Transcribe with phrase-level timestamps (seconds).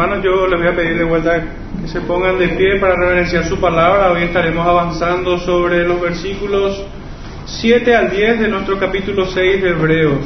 [0.00, 1.42] Hermanos, yo les voy a pedir de vuelta
[1.82, 4.12] que se pongan de pie para reverenciar su palabra.
[4.12, 6.80] Hoy estaremos avanzando sobre los versículos
[7.46, 10.20] 7 al 10 de nuestro capítulo 6 de Hebreos.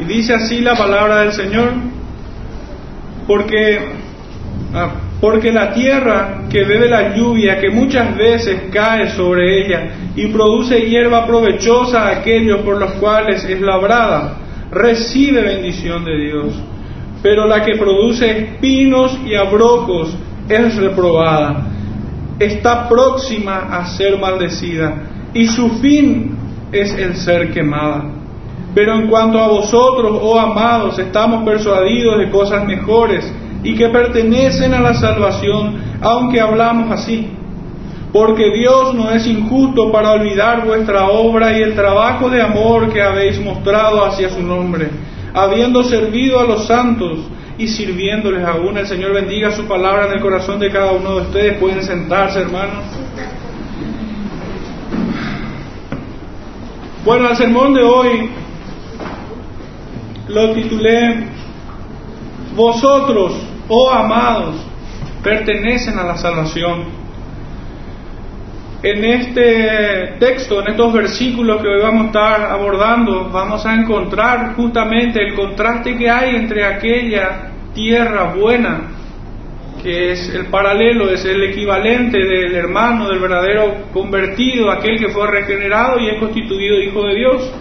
[0.00, 1.70] Y dice así la palabra del Señor,
[3.28, 3.78] porque,
[4.74, 4.90] ah,
[5.20, 10.80] porque la tierra que bebe la lluvia que muchas veces cae sobre ella y produce
[10.80, 14.36] hierba provechosa a aquellos por los cuales es labrada,
[14.72, 16.69] recibe bendición de Dios.
[17.22, 20.16] Pero la que produce espinos y abrocos
[20.48, 21.66] es reprobada,
[22.38, 24.94] está próxima a ser maldecida
[25.34, 26.36] y su fin
[26.72, 28.04] es el ser quemada.
[28.74, 33.30] Pero en cuanto a vosotros, oh amados, estamos persuadidos de cosas mejores
[33.62, 37.28] y que pertenecen a la salvación, aunque hablamos así.
[38.12, 43.02] Porque Dios no es injusto para olvidar vuestra obra y el trabajo de amor que
[43.02, 44.88] habéis mostrado hacia su nombre,
[45.34, 47.20] habiendo servido a los santos
[47.58, 48.78] y sirviéndoles aún.
[48.78, 51.58] El Señor bendiga su palabra en el corazón de cada uno de ustedes.
[51.58, 52.84] Pueden sentarse, hermanos.
[57.04, 58.30] Bueno, el sermón de hoy
[60.28, 61.28] lo titulé
[62.54, 63.32] Vosotros,
[63.68, 64.56] oh amados,
[65.22, 66.99] pertenecen a la salvación.
[68.82, 74.54] En este texto, en estos versículos que hoy vamos a estar abordando, vamos a encontrar
[74.54, 78.88] justamente el contraste que hay entre aquella tierra buena,
[79.82, 85.26] que es el paralelo, es el equivalente del hermano, del verdadero convertido, aquel que fue
[85.26, 87.52] regenerado y es constituido hijo de Dios,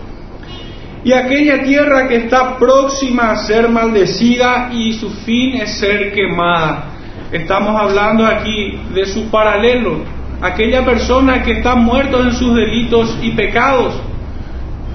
[1.03, 6.91] y aquella tierra que está próxima a ser maldecida y su fin es ser quemada.
[7.29, 13.31] Estamos hablando aquí de su paralelo, aquella persona que está muerto en sus delitos y
[13.31, 13.93] pecados,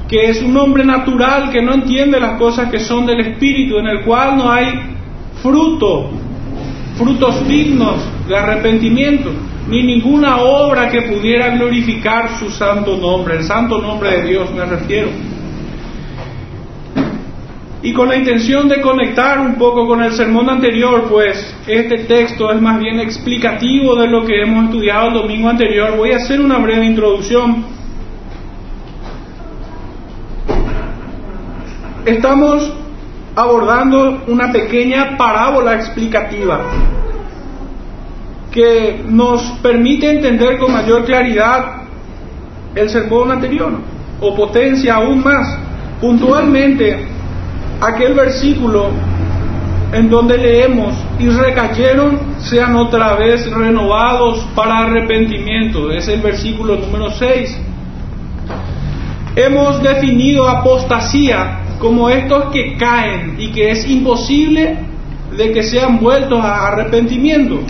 [0.09, 3.87] que es un hombre natural que no entiende las cosas que son del Espíritu, en
[3.87, 4.81] el cual no hay
[5.43, 6.11] fruto,
[6.97, 7.97] frutos dignos
[8.29, 9.31] de arrepentimiento,
[9.69, 14.65] ni ninguna obra que pudiera glorificar su santo nombre, el santo nombre de Dios me
[14.65, 15.09] refiero.
[17.85, 22.51] Y con la intención de conectar un poco con el sermón anterior, pues este texto
[22.51, 25.95] es más bien explicativo de lo que hemos estudiado el domingo anterior.
[25.95, 27.63] Voy a hacer una breve introducción.
[32.07, 32.73] Estamos
[33.37, 36.63] abordando una pequeña parábola explicativa
[38.51, 41.83] que nos permite entender con mayor claridad
[42.75, 43.73] el sermón anterior
[44.23, 45.59] o potencia aún más.
[46.01, 47.14] Puntualmente,
[47.87, 48.91] aquel versículo
[49.95, 55.93] en donde leemos, y recayeron, sean otra vez renovados para arrepentimiento.
[55.93, 57.57] Es el versículo número 6.
[59.37, 64.79] Hemos definido apostasía como estos que caen y que es imposible
[65.37, 67.61] de que sean vueltos a arrepentimiento.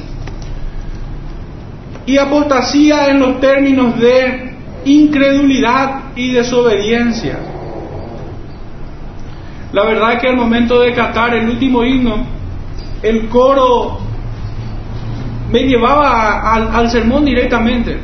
[2.06, 4.54] Y apostasía en los términos de
[4.86, 7.53] incredulidad y desobediencia.
[9.74, 12.24] La verdad es que al momento de cantar el último himno,
[13.02, 13.98] el coro
[15.50, 17.98] me llevaba al, sermón directamente,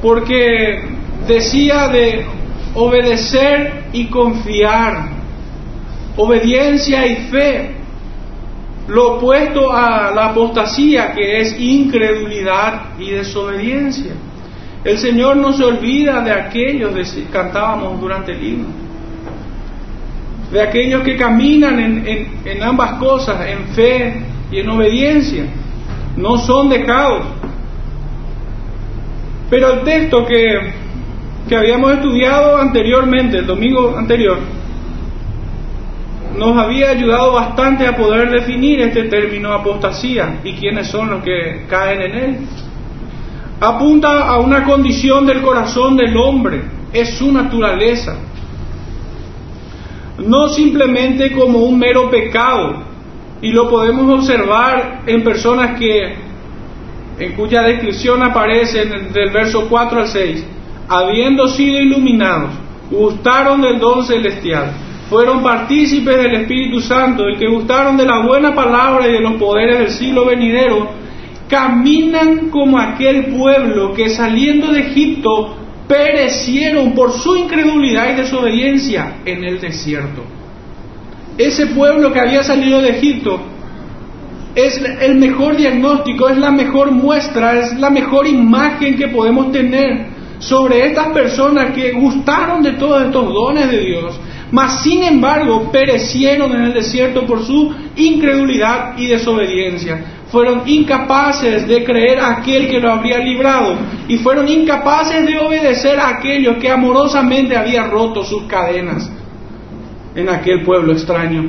[0.00, 0.84] porque
[1.26, 2.26] decía de
[2.76, 5.08] obedecer y confiar,
[6.16, 7.74] obediencia y fe,
[8.86, 14.12] lo opuesto a la apostasía que es incredulidad y desobediencia.
[14.84, 18.83] El Señor no se olvida de aquellos que cantábamos durante el himno
[20.54, 24.22] de aquellos que caminan en, ambas cosas, en fe
[24.52, 25.46] y en obediencia.
[26.16, 27.24] No son dejados.
[29.50, 30.72] Pero el texto que,
[31.48, 34.38] que habíamos estudiado anteriormente, el domingo anterior,
[36.38, 41.66] nos había ayudado bastante a poder definir este término apostasía y quiénes son los que
[41.68, 42.38] caen en él.
[43.60, 48.18] Apunta a una condición del corazón del hombre, es su naturaleza
[50.18, 52.84] no simplemente como un mero pecado,
[53.42, 56.14] y lo podemos observar en personas que,
[57.18, 60.46] en cuya descripción aparece del verso 4 al 6,
[60.88, 62.50] habiendo sido iluminados,
[62.90, 64.72] gustaron del don celestial,
[65.10, 69.34] fueron partícipes del Espíritu Santo, y que gustaron de la buena palabra y de los
[69.34, 70.88] poderes del siglo venidero,
[71.48, 79.44] caminan como aquel pueblo que saliendo de Egipto perecieron por su incredulidad y desobediencia en
[79.44, 80.22] el desierto.
[81.36, 83.40] Ese pueblo que había salido de Egipto
[84.54, 90.06] es el mejor diagnóstico, es la mejor muestra, es la mejor imagen que podemos tener
[90.38, 94.20] sobre estas personas que gustaron de todos estos dones de Dios,
[94.52, 100.04] mas sin embargo perecieron en el desierto por su incredulidad y desobediencia.
[100.34, 103.76] Fueron incapaces de creer a aquel que lo habría librado
[104.08, 109.08] y fueron incapaces de obedecer a aquellos que amorosamente había roto sus cadenas
[110.12, 111.48] en aquel pueblo extraño.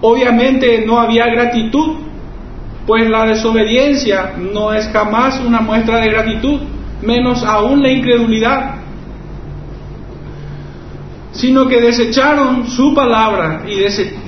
[0.00, 1.98] Obviamente no había gratitud,
[2.88, 6.60] pues la desobediencia no es jamás una muestra de gratitud,
[7.02, 8.74] menos aún la incredulidad,
[11.30, 13.76] sino que desecharon su palabra y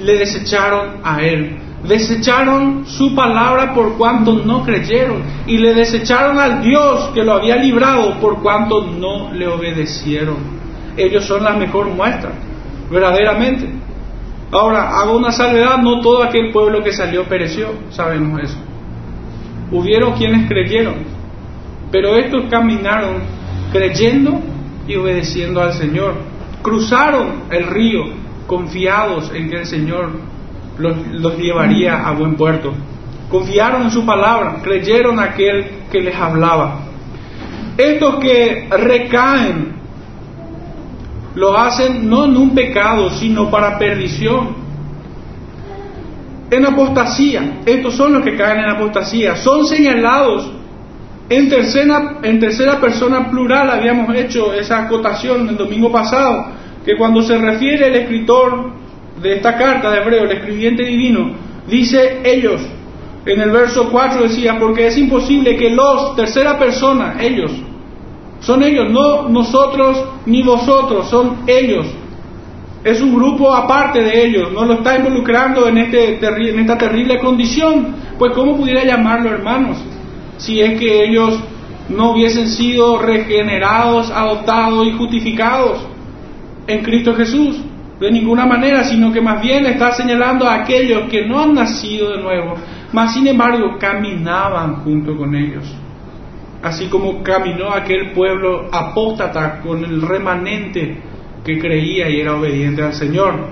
[0.05, 1.69] le desecharon a él.
[1.87, 7.56] Desecharon su palabra por cuanto no creyeron y le desecharon al Dios que lo había
[7.56, 10.37] librado por cuanto no le obedecieron.
[10.97, 12.32] Ellos son la mejor muestra,
[12.91, 13.71] verdaderamente.
[14.53, 18.59] Ahora, hago una salvedad, no todo aquel pueblo que salió pereció, sabemos eso.
[19.73, 20.97] Hubieron quienes creyeron,
[21.91, 23.23] pero estos caminaron
[23.73, 24.38] creyendo
[24.87, 26.15] y obedeciendo al Señor.
[26.62, 28.03] Cruzaron el río
[28.47, 30.30] confiados en que el Señor
[30.81, 32.73] los, llevaría a buen puerto.
[33.29, 36.81] Confiaron en su palabra, creyeron a aquel que les hablaba.
[37.77, 39.81] Estos que recaen
[41.35, 44.59] lo hacen no en un pecado, sino para perdición.
[46.50, 50.50] En apostasía, estos son los que caen en apostasía, son señalados
[51.31, 56.47] en tercera, en tercera persona plural, habíamos hecho esa acotación el domingo pasado,
[56.85, 58.73] que cuando se refiere el escritor
[59.22, 61.32] de esta carta de Hebreo, el escribiente divino,
[61.69, 62.61] dice ellos,
[63.26, 67.52] en el verso 4 decía, porque es imposible que los, tercera persona, ellos,
[68.40, 71.87] son ellos, no nosotros ni vosotros, son ellos.
[72.82, 77.19] Es un grupo aparte de ellos, no lo está involucrando en, este, en esta terrible
[77.19, 77.94] condición.
[78.19, 79.76] Pues ¿cómo pudiera llamarlo hermanos?
[80.38, 81.38] Si es que ellos
[81.90, 85.87] no hubiesen sido regenerados, adoptados y justificados
[86.67, 87.61] en Cristo Jesús.
[88.00, 92.17] De ninguna manera, sino que más bien está señalando a aquellos que no han nacido
[92.17, 92.55] de nuevo,
[92.93, 95.76] mas sin embargo caminaban junto con ellos
[96.62, 100.99] así como caminó aquel pueblo apóstata con el remanente
[101.44, 103.49] que creía y era obediente al Señor.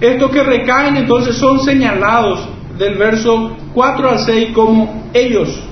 [0.00, 5.62] Estos que recaen entonces son señalados del verso 4 al 6 como ellos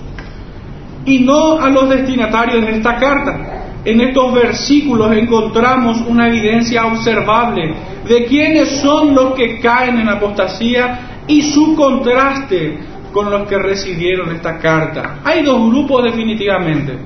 [1.05, 3.62] y no a los destinatarios de esta carta.
[3.85, 7.75] En estos versículos encontramos una evidencia observable
[8.07, 12.79] de quiénes son los que caen en apostasía y su contraste
[13.13, 15.19] con los que recibieron esta carta.
[15.25, 16.97] Hay dos grupos definitivamente.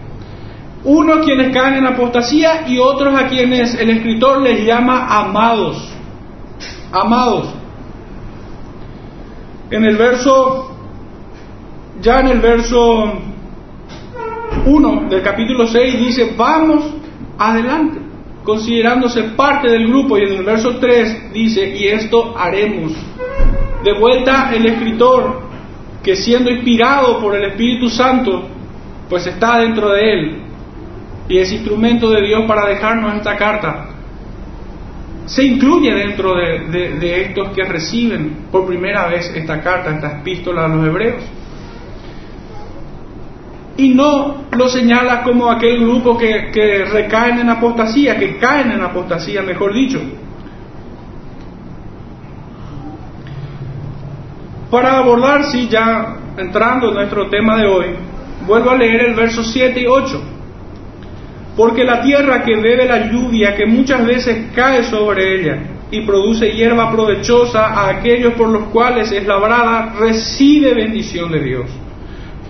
[0.84, 5.92] Unos quienes caen en apostasía y otros a quienes el escritor les llama amados.
[6.92, 7.54] Amados.
[9.70, 10.76] En el verso,
[12.00, 13.14] ya en el verso
[14.66, 16.92] 1 del capítulo 6 dice, vamos
[17.38, 18.00] adelante,
[18.42, 20.18] considerándose parte del grupo.
[20.18, 22.92] Y en el verso 3 dice, y esto haremos.
[23.84, 25.42] De vuelta el escritor
[26.02, 28.48] que siendo inspirado por el Espíritu Santo,
[29.08, 30.42] pues está dentro de él
[31.28, 33.88] y es instrumento de Dios para dejarnos esta carta,
[35.26, 40.68] se incluye dentro de, estos que reciben por primera vez esta carta, esta epístola a
[40.68, 41.22] los hebreos.
[43.76, 48.82] Y no lo señala como aquel grupo que, que recaen en apostasía, que caen en
[48.82, 50.00] apostasía, mejor dicho.
[54.70, 57.86] Para abordar, sí, ya entrando en nuestro tema de hoy,
[58.46, 60.22] vuelvo a leer el verso 7 y 8.
[61.56, 65.58] Porque la tierra que bebe la lluvia que muchas veces cae sobre ella
[65.90, 71.70] y produce hierba provechosa a aquellos por los cuales es labrada, recibe bendición de Dios.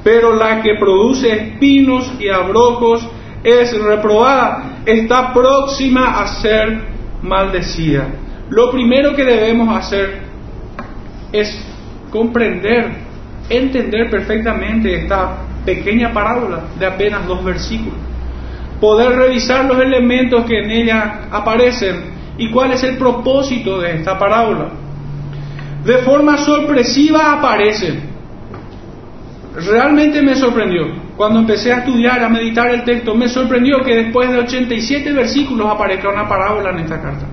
[0.06, 3.04] Pero la que produce espinos y abrojos
[3.42, 6.80] es reprobada, está próxima a ser
[7.22, 8.06] maldecida.
[8.48, 10.20] Lo primero que debemos hacer
[11.32, 11.60] es
[12.12, 12.88] comprender,
[13.50, 17.98] entender perfectamente esta pequeña parábola de apenas dos versículos.
[18.80, 24.16] Poder revisar los elementos que en ella aparecen y cuál es el propósito de esta
[24.16, 24.68] parábola.
[25.84, 28.14] De forma sorpresiva aparece.
[29.56, 30.86] Realmente me sorprendió.
[31.16, 35.66] Cuando empecé a estudiar, a meditar el texto, me sorprendió que después de 87 versículos
[35.66, 37.26] aparezca una parábola en esta carta.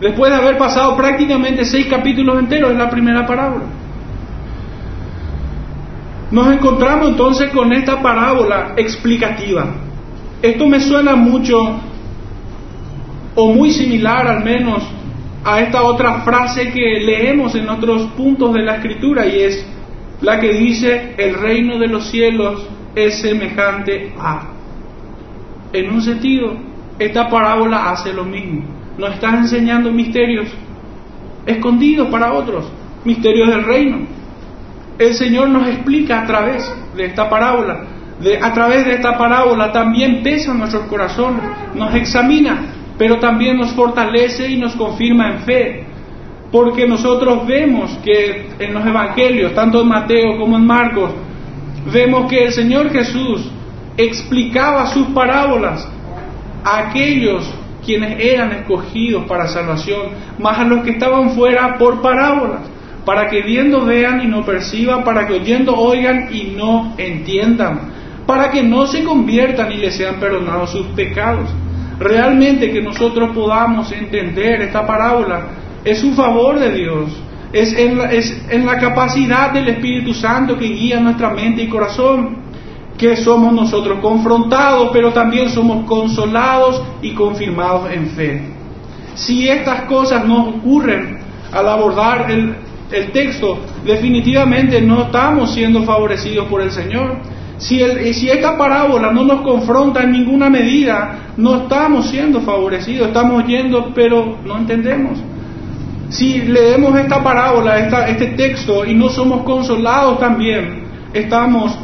[0.00, 3.64] Después de haber pasado prácticamente seis capítulos enteros en la primera parábola.
[6.30, 9.66] Nos encontramos entonces con esta parábola explicativa.
[10.40, 11.80] Esto me suena mucho,
[13.34, 14.82] o muy similar al menos,
[15.44, 19.66] a esta otra frase que leemos en otros puntos de la escritura y es
[20.22, 24.44] la que dice, el reino de los cielos es semejante a.
[25.72, 26.56] En un sentido,
[26.98, 28.62] esta parábola hace lo mismo.
[28.98, 30.48] Nos está enseñando misterios
[31.44, 32.70] escondidos para otros,
[33.04, 34.06] misterios del reino.
[34.98, 37.84] El Señor nos explica a través de esta parábola.
[38.40, 41.42] A través de esta parábola también pesa nuestros corazones,
[41.74, 45.86] nos examina, pero también nos fortalece y nos confirma en fe.
[46.52, 51.10] Porque nosotros vemos que en los evangelios, tanto en Mateo como en Marcos,
[51.90, 53.50] vemos que el Señor Jesús
[53.96, 55.88] explicaba sus parábolas
[56.62, 57.50] a aquellos
[57.84, 62.60] quienes eran escogidos para salvación, más a los que estaban fuera por parábolas,
[63.04, 67.92] para que viendo vean y no perciban, para que oyendo oigan y no entiendan,
[68.26, 71.48] para que no se conviertan y les sean perdonados sus pecados.
[71.98, 75.46] Realmente que nosotros podamos entender esta parábola
[75.84, 77.10] es un favor de Dios,
[77.52, 81.68] es en, la, es en la capacidad del Espíritu Santo que guía nuestra mente y
[81.68, 82.42] corazón
[82.96, 88.42] que somos nosotros confrontados, pero también somos consolados y confirmados en fe.
[89.14, 91.18] Si estas cosas no ocurren
[91.52, 92.54] al abordar el,
[93.12, 97.16] texto, definitivamente no estamos siendo favorecidos por el Señor.
[97.56, 97.80] Si,
[98.12, 103.92] si esta parábola no nos confronta en ninguna medida, no estamos siendo favorecidos, estamos yendo,
[103.94, 105.18] pero no entendemos.
[106.12, 111.78] Si leemos esta parábola, este texto, y no somos consolados también, estamos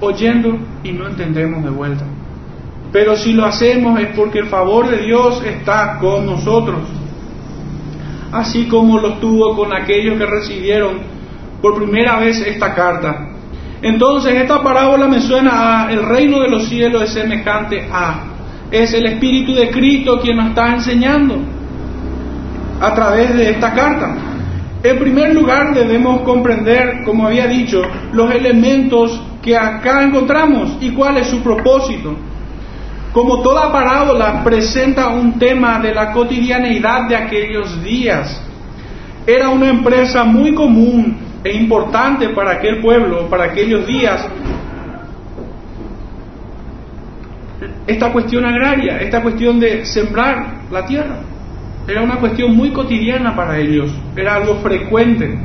[0.00, 2.04] oyendo y no entendemos de vuelta.
[2.90, 6.80] Pero si lo hacemos es porque el favor de Dios está con nosotros,
[8.32, 11.00] así como lo estuvo con aquellos que recibieron
[11.60, 13.32] por primera vez esta carta.
[13.82, 18.24] Entonces esta parábola me suena a el reino de los cielos es semejante a,
[18.70, 21.36] es el Espíritu de Cristo quien nos está enseñando
[22.80, 24.14] a través de esta carta.
[24.82, 31.16] En primer lugar debemos comprender, como había dicho, los elementos que acá encontramos y cuál
[31.18, 32.14] es su propósito.
[33.12, 38.42] Como toda parábola presenta un tema de la cotidianeidad de aquellos días.
[39.26, 44.26] Era una empresa muy común e importante para aquel pueblo, para aquellos días,
[47.86, 51.20] esta cuestión agraria, esta cuestión de sembrar la tierra.
[51.86, 55.38] Era una cuestión muy cotidiana para ellos, era algo frecuente.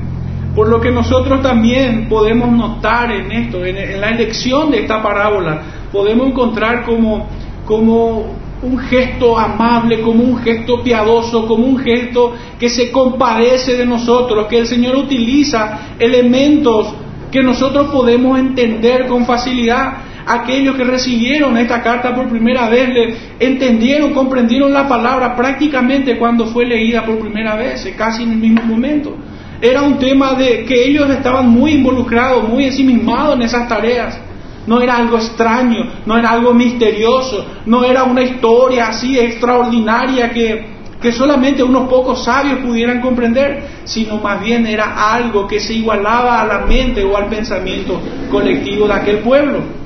[0.56, 5.62] Por lo que nosotros también podemos notar en esto, en, la elección de esta parábola,
[5.92, 7.28] podemos encontrar como,
[7.66, 13.86] como un gesto amable, como un gesto piadoso, como un gesto que se compadece de
[13.86, 16.94] nosotros, que el Señor utiliza elementos
[17.32, 20.09] que nosotros podemos entender con facilidad.
[20.32, 26.46] Aquellos que recibieron esta carta por primera vez le entendieron, comprendieron la palabra prácticamente cuando
[26.46, 29.18] fue leída por primera vez, casi en el mismo momento.
[29.60, 34.20] Era un tema de que ellos estaban muy involucrados, muy ensimismados en esas tareas.
[34.68, 40.64] No era algo extraño, no era algo misterioso, no era una historia así extraordinaria que,
[41.02, 46.40] que solamente unos pocos sabios pudieran comprender, sino más bien era algo que se igualaba
[46.40, 49.80] a la mente o al pensamiento colectivo de aquel pueblo.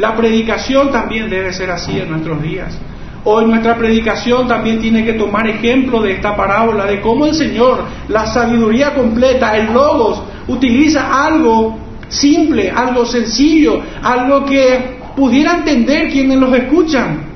[0.00, 2.74] La predicación también debe ser así en nuestros días.
[3.22, 7.84] Hoy nuestra predicación también tiene que tomar ejemplo de esta parábola, de cómo el Señor,
[8.08, 11.78] la sabiduría completa, el logos, utiliza algo
[12.08, 17.26] simple, algo sencillo, algo que pudiera entender quienes los escuchan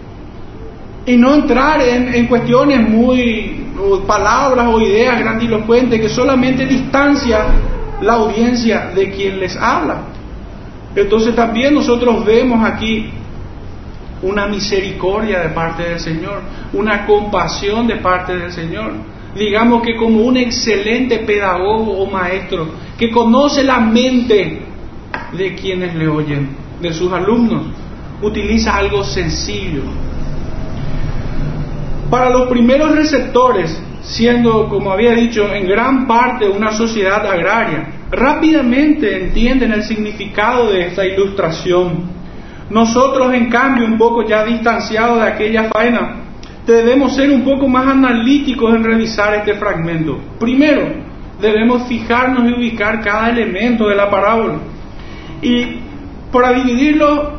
[1.05, 3.61] y no entrar en, cuestiones muy,
[4.07, 7.45] palabras o ideas grandilocuentes que solamente distancia
[8.01, 10.14] la audiencia de quien les habla.
[10.97, 13.11] Entonces también nosotros vemos aquí
[14.23, 16.41] una misericordia de parte del Señor,
[16.73, 18.93] una compasión de parte del Señor.
[19.35, 24.63] Digamos que como un excelente pedagogo o maestro que conoce la mente
[25.37, 27.67] de quienes le oyen, de sus alumnos,
[28.23, 29.83] utiliza algo sencillo.
[32.09, 39.25] Para los primeros receptores, siendo, como había dicho, en gran parte una sociedad agraria, rápidamente
[39.25, 42.15] entienden el significado de esta ilustración
[42.71, 46.17] nosotros, en cambio, un poco ya distanciados de aquella faena,
[46.67, 50.19] debemos ser un poco más analíticos en revisar este fragmento.
[50.41, 50.83] Primero,
[51.41, 54.55] debemos fijarnos y ubicar cada elemento de la parábola.
[55.43, 55.79] Y
[56.33, 57.39] para dividirlo,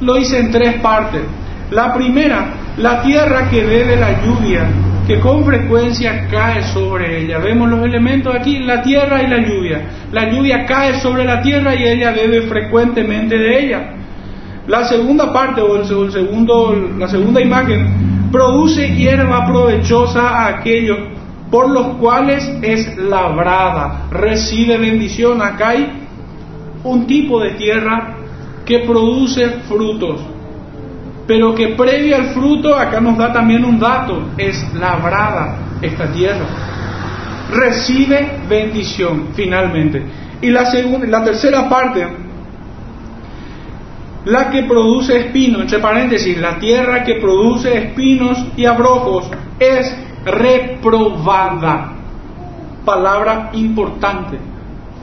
[0.00, 1.22] lo hice en tres partes.
[1.70, 4.68] La primera, la tierra que bebe la lluvia,
[5.10, 7.38] que con frecuencia cae sobre ella.
[7.38, 9.82] Vemos los elementos aquí, la tierra y la lluvia.
[10.12, 13.92] La lluvia cae sobre la tierra y ella bebe frecuentemente de ella.
[14.68, 20.98] La segunda parte o el segundo, la segunda imagen produce hierba provechosa a aquellos
[21.50, 25.42] por los cuales es labrada, recibe bendición.
[25.42, 25.90] Acá hay
[26.84, 28.14] un tipo de tierra
[28.64, 30.20] que produce frutos,
[31.30, 36.44] pero que previo al fruto, acá nos da también un dato, es labrada esta tierra.
[37.52, 40.02] Recibe bendición finalmente.
[40.42, 42.04] Y la, segunda, la tercera parte,
[44.24, 51.92] la que produce espinos, entre paréntesis, la tierra que produce espinos y abrojos es reprobada.
[52.84, 54.36] Palabra importante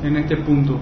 [0.04, 0.78] en este punto.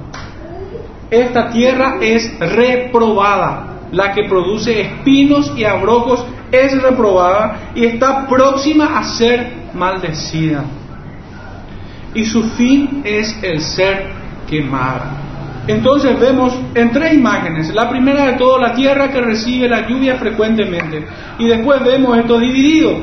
[1.11, 3.74] Esta tierra es reprobada.
[3.95, 10.65] La que produce espinos y abrojos es reprobada y está próxima a ser maldecida.
[12.13, 14.07] Y su fin es el ser
[14.49, 15.21] quemada.
[15.67, 17.73] Entonces vemos en tres imágenes.
[17.73, 21.07] La primera de todo, la tierra que recibe la lluvia frecuentemente.
[21.39, 22.97] Y después vemos esto dividido,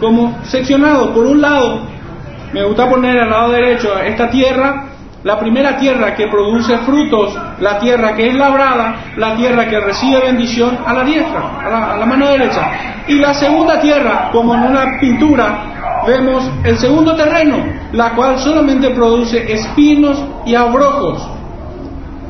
[0.00, 1.12] como seccionado.
[1.12, 1.82] Por un lado,
[2.54, 4.91] me gusta poner al lado derecho esta tierra
[5.24, 10.20] la primera tierra que produce frutos, la tierra que es labrada, la tierra que recibe
[10.20, 13.04] bendición a la diestra, a la, mano derecha.
[13.06, 17.56] Y la segunda tierra, como en una pintura, vemos el segundo terreno,
[17.92, 21.28] la cual solamente produce espinos y abrojos.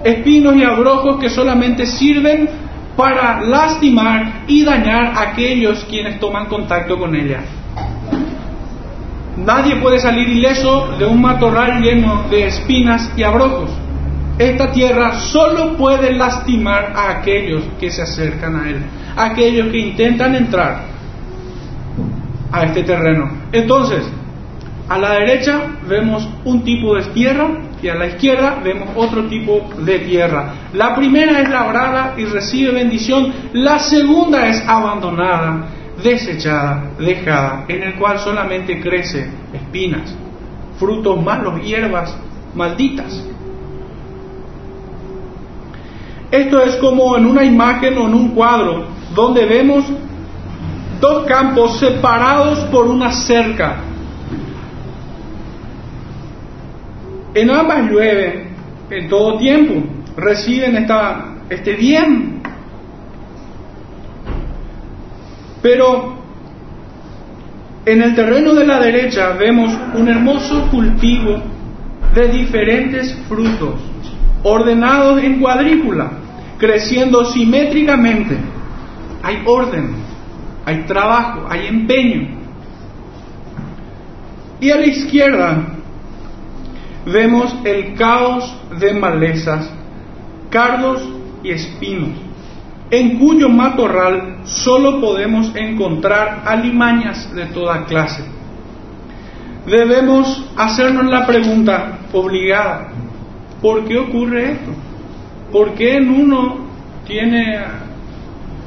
[0.05, 2.49] Espinos y abrojos que solamente sirven
[2.97, 7.41] para lastimar y dañar a aquellos quienes toman contacto con ella.
[9.37, 13.71] Nadie puede salir ileso de un matorral lleno de espinas y abrojos.
[14.39, 18.83] Esta tierra solo puede lastimar a aquellos que se acercan a él,
[19.17, 20.85] a aquellos que intentan entrar
[22.51, 23.31] a este terreno.
[23.53, 24.05] Entonces,
[24.89, 27.49] a la derecha vemos un tipo de tierra
[27.83, 30.55] y a la izquierda vemos otro tipo de tierra.
[30.75, 35.67] La primera es labrada y recibe bendición, la segunda es abandonada
[36.03, 40.15] desechada, dejada, en el cual solamente crece espinas,
[40.79, 42.17] frutos malos, hierbas
[42.55, 43.25] malditas.
[46.31, 49.85] Esto es como en una imagen o en un cuadro donde vemos
[51.01, 53.77] dos campos separados por una cerca.
[57.35, 58.47] En ambas llueve
[58.91, 59.83] en todo tiempo,
[60.17, 62.42] reciben esta, este bien
[65.63, 66.17] Pero
[67.87, 71.41] en el terreno de la derecha vemos un hermoso cultivo
[72.15, 73.81] de diferentes frutos,
[74.43, 76.11] ordenados en cuadrícula,
[76.59, 78.37] creciendo simétricamente.
[79.23, 79.95] Hay orden,
[80.67, 82.43] hay trabajo, hay empeño.
[84.61, 85.77] Y a la izquierda
[87.07, 89.73] vemos el caos de malezas,
[90.51, 91.09] cardos
[91.43, 92.32] y espinos
[92.93, 98.23] en cuyo matorral solo podemos encontrar alimañas de toda clase.
[99.67, 102.89] Debemos hacernos la pregunta obligada,
[103.63, 104.73] ¿por qué ocurre esto?
[105.51, 106.67] ¿Por qué en uno
[107.07, 107.61] tiene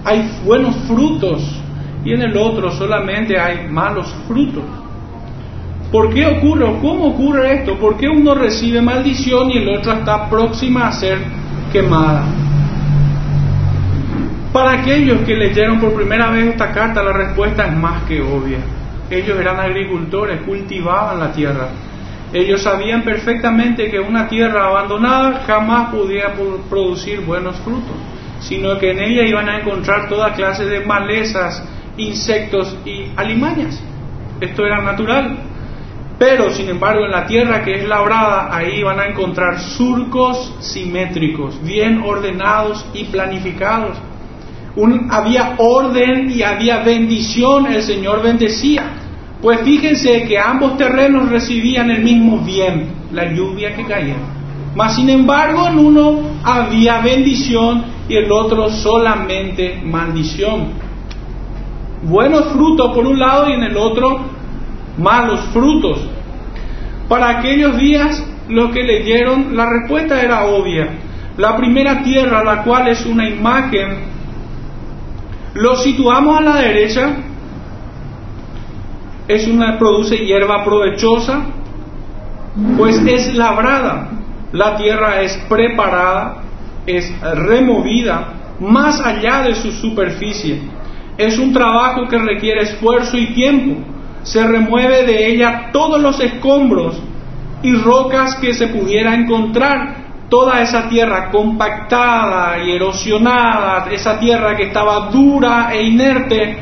[0.03, 1.43] hay buenos frutos
[2.03, 4.63] y en el otro solamente hay malos frutos?
[5.91, 7.77] ¿Por qué ocurre o cómo ocurre esto?
[7.77, 11.19] ¿Por qué uno recibe maldición y el otro está próxima a ser
[11.71, 12.23] quemada?
[14.55, 18.59] Para aquellos que leyeron por primera vez esta carta, la respuesta es más que obvia.
[19.09, 21.67] Ellos eran agricultores, cultivaban la tierra.
[22.31, 26.33] Ellos sabían perfectamente que una tierra abandonada jamás podía
[26.69, 27.97] producir buenos frutos,
[28.39, 31.61] sino que en ella iban a encontrar toda clase de malezas,
[31.97, 33.83] insectos y alimañas.
[34.39, 35.37] Esto era natural.
[36.17, 41.61] Pero, sin embargo, en la tierra que es labrada, ahí van a encontrar surcos simétricos,
[41.61, 43.97] bien ordenados y planificados
[45.09, 48.83] había orden y había bendición, el Señor bendecía.
[49.41, 54.15] Pues fíjense que ambos terrenos recibían el mismo bien, la lluvia que caía.
[54.75, 60.85] Mas sin embargo en uno había bendición y el otro solamente maldición.
[62.03, 64.19] Buenos frutos por un lado y en el otro
[64.97, 65.99] malos frutos.
[67.07, 70.89] Para aquellos días los que leyeron la respuesta era obvia.
[71.38, 74.14] La primera tierra, la cual es una imagen
[75.55, 77.15] lo situamos a la derecha,
[79.27, 81.45] es una, produce hierba provechosa,
[82.77, 84.09] pues es labrada,
[84.51, 86.43] la tierra es preparada,
[86.85, 90.61] es removida más allá de su superficie.
[91.17, 93.81] Es un trabajo que requiere esfuerzo y tiempo.
[94.23, 97.01] Se remueve de ella todos los escombros
[97.63, 104.63] y rocas que se pudiera encontrar toda esa tierra compactada y erosionada, esa tierra que
[104.63, 106.57] estaba dura e inerte,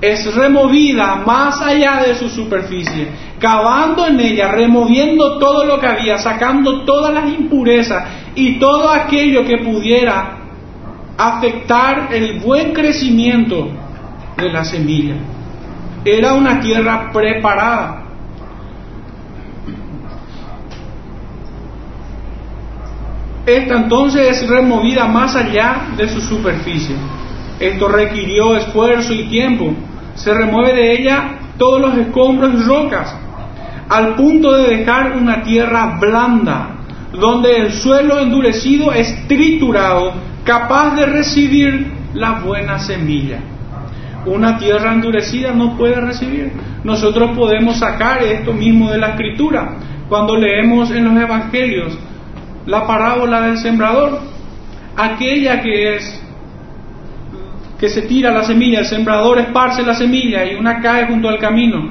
[0.00, 6.18] es removida más allá de su superficie, cavando en ella, removiendo todo lo que había,
[6.18, 10.38] sacando todas las impurezas y todo aquello que pudiera
[11.16, 13.70] afectar el buen crecimiento
[14.36, 15.14] de la semilla.
[16.04, 18.05] Era una tierra preparada.
[23.46, 26.96] Esta entonces es removida más allá de su superficie.
[27.60, 29.72] Esto requirió esfuerzo y tiempo.
[30.16, 33.14] Se remueve de ella todos los escombros y rocas,
[33.88, 36.76] al punto de dejar una tierra blanda,
[37.12, 40.12] donde el suelo endurecido es triturado,
[40.44, 43.38] capaz de recibir la buena semilla.
[44.26, 46.52] Una tierra endurecida no puede recibir.
[46.82, 49.76] Nosotros podemos sacar esto mismo de la escritura.
[50.08, 51.96] Cuando leemos en los evangelios
[52.66, 54.20] la parábola del sembrador,
[54.96, 56.22] aquella que es
[57.78, 61.38] que se tira la semilla, el sembrador esparce la semilla y una cae junto al
[61.38, 61.90] camino.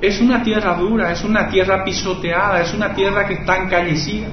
[0.00, 4.28] Es una tierra dura, es una tierra pisoteada, es una tierra que está encallecida,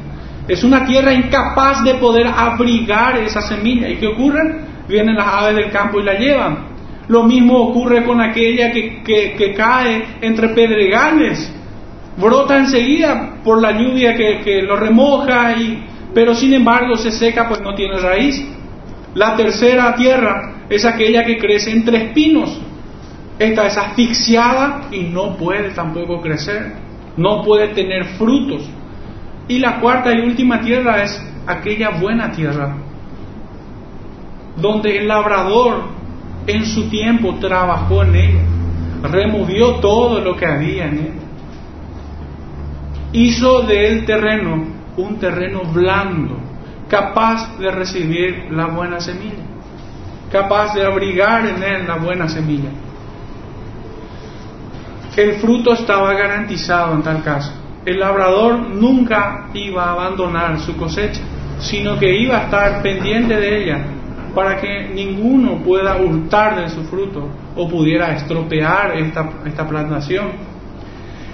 [0.47, 3.89] es una tierra incapaz de poder abrigar esa semilla.
[3.89, 4.61] ¿Y qué ocurre?
[4.87, 6.71] Vienen las aves del campo y la llevan.
[7.07, 11.53] Lo mismo ocurre con aquella que, que, cae entre pedregales,
[12.21, 17.61] brota enseguida por la lluvia que, lo remoja, y, pero sin embargo se seca pues
[17.61, 18.45] no tiene raíz.
[19.15, 22.61] La tercera tierra es aquella que crece entre espinos.
[23.39, 26.73] Esta es asfixiada y no puede tampoco crecer,
[27.17, 28.69] no puede tener frutos.
[29.47, 32.75] Y la cuarta y última tierra es aquella buena tierra,
[34.55, 35.85] donde el labrador
[36.47, 38.41] en su tiempo trabajó en ella,
[39.03, 41.13] removió todo lo que había en él,
[43.13, 44.65] hizo del terreno
[44.97, 46.37] un terreno blando,
[46.89, 49.51] capaz de recibir la buena semilla
[50.31, 52.69] capaz de abrigar en él la buena semilla.
[55.15, 57.51] El fruto estaba garantizado en tal caso.
[57.85, 61.19] El labrador nunca iba a abandonar su cosecha,
[61.59, 63.85] sino que iba a estar pendiente de ella
[64.33, 70.50] para que ninguno pueda hurtar de su fruto o pudiera estropear esta, esta plantación.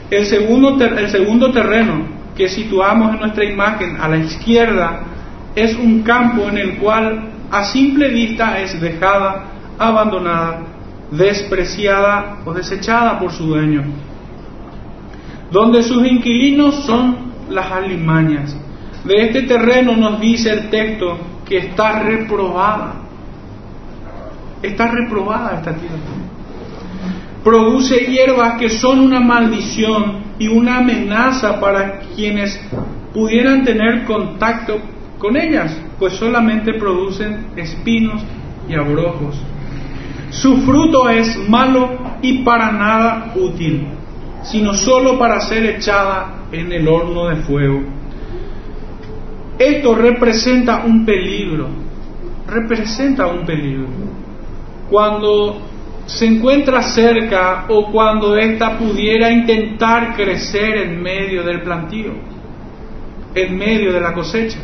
[0.10, 5.02] El segundo, terreno que situamos en nuestra imagen a la izquierda
[5.56, 9.46] es un campo en el cual a simple vista es dejada,
[9.78, 10.62] abandonada,
[11.12, 13.84] despreciada o desechada por su dueño,
[15.52, 18.56] donde sus inquilinos son las alimañas.
[19.04, 22.96] De este terreno nos dice el texto que está reprobada.
[24.62, 25.98] Está reprobada esta tierra.
[27.48, 32.60] Produce hierbas que son una maldición y una amenaza para quienes
[33.14, 34.82] pudieran tener contacto
[35.18, 38.22] con ellas pues solamente producen espinos
[38.68, 39.42] y abrojos.
[40.30, 43.88] Su fruto es malo y para nada útil,
[44.44, 47.82] sino solo para ser echada en el horno de fuego.
[49.58, 51.70] Esto representa un peligro,
[52.46, 53.88] representa un peligro.
[54.90, 55.62] Cuando
[56.08, 62.14] se encuentra cerca o cuando ésta pudiera intentar crecer en medio del plantío,
[63.36, 64.58] en medio de la cosecha.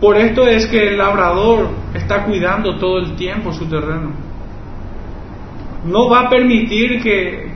[0.00, 4.10] Por esto es que el labrador está cuidando todo el tiempo su terreno.
[5.84, 7.52] No va a permitir que,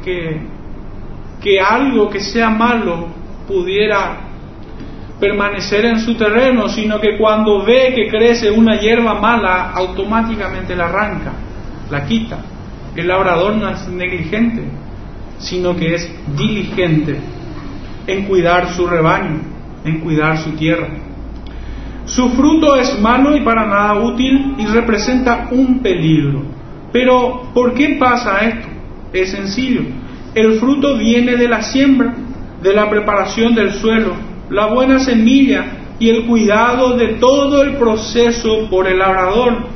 [1.42, 3.08] que, algo que sea malo
[3.48, 4.18] pudiera
[5.18, 10.86] permanecer en su terreno, sino que cuando ve que crece una hierba mala, automáticamente la
[10.86, 11.32] arranca,
[11.90, 12.38] la quita.
[12.94, 14.62] El labrador no es negligente,
[15.38, 17.18] sino que es diligente
[18.06, 19.40] en cuidar su rebaño,
[19.84, 20.88] en cuidar su tierra.
[22.06, 26.42] Su fruto es malo y para nada útil y representa un peligro.
[26.92, 28.68] Pero, ¿por qué pasa esto?
[29.12, 29.82] Es sencillo.
[30.34, 32.14] El fruto viene de la siembra,
[32.62, 34.14] de la preparación del suelo,
[34.50, 35.64] la buena semilla
[35.98, 39.66] y el cuidado de todo el proceso por el labrador.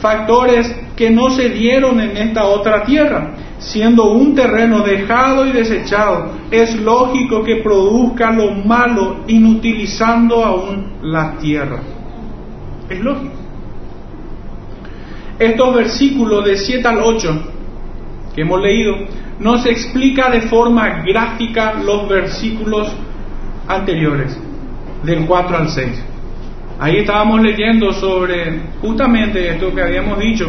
[0.00, 3.34] Factores que no se dieron en esta otra tierra.
[3.58, 11.36] Siendo un terreno dejado y desechado, es lógico que produzca lo malo inutilizando aún la
[11.36, 11.80] tierra.
[12.88, 13.34] Es lógico.
[15.38, 17.42] Estos versículos de 7 al 8
[18.34, 18.94] que hemos leído
[19.38, 22.94] nos explica de forma gráfica los versículos
[23.66, 24.38] anteriores,
[25.02, 26.04] del 4 al 6.
[26.80, 30.48] Ahí estábamos leyendo sobre justamente esto que habíamos dicho,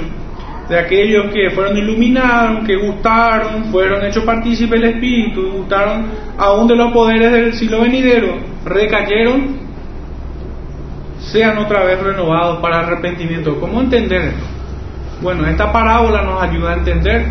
[0.70, 6.06] de aquellos que fueron iluminados, que gustaron, fueron hechos partícipes del Espíritu, gustaron
[6.38, 9.60] aún de los poderes del siglo venidero, recayeron,
[11.20, 13.60] sean otra vez renovados para arrepentimiento.
[13.60, 14.32] ¿Cómo entender?
[15.22, 17.26] Bueno, esta parábola nos ayuda a entender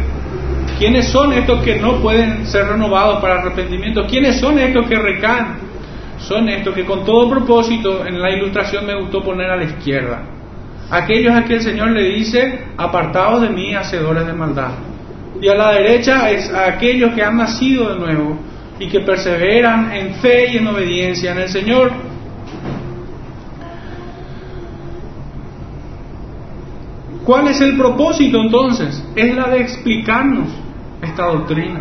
[0.78, 5.69] quiénes son estos que no pueden ser renovados para arrepentimiento, quiénes son estos que recaen,
[6.20, 10.22] son estos que con todo propósito en la ilustración me gustó poner a la izquierda
[10.90, 14.72] aquellos a que el Señor le dice, apartados de mí, hacedores de maldad.
[15.40, 18.38] Y a la derecha es a aquellos que han nacido de nuevo
[18.78, 21.92] y que perseveran en fe y en obediencia en el Señor.
[27.24, 29.02] ¿Cuál es el propósito entonces?
[29.14, 30.48] Es la de explicarnos
[31.00, 31.80] esta doctrina.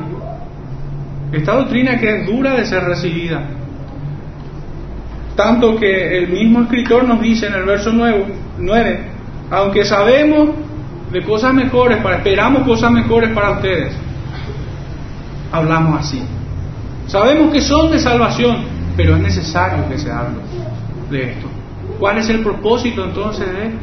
[1.31, 3.58] Esta doctrina que es dura de ser recibida.
[5.39, 8.99] Tanto que el mismo escritor nos dice en el verso 9,
[9.49, 10.49] aunque sabemos
[11.13, 13.93] de cosas mejores, esperamos cosas mejores para ustedes,
[15.49, 16.21] hablamos así.
[17.07, 18.65] Sabemos que son de salvación,
[18.97, 20.39] pero es necesario que se hable
[21.09, 21.47] de esto.
[21.97, 23.79] ¿Cuál es el propósito entonces de esto?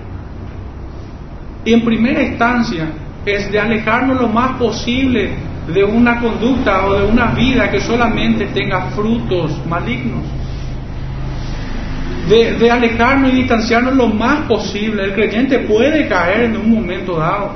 [1.65, 2.87] Y en primera instancia
[3.25, 5.31] es de alejarnos lo más posible
[5.73, 10.23] de una conducta o de una vida que solamente tenga frutos malignos.
[12.29, 15.05] De, alejarnos y distanciarnos lo más posible.
[15.05, 17.53] El creyente puede caer en un momento dado.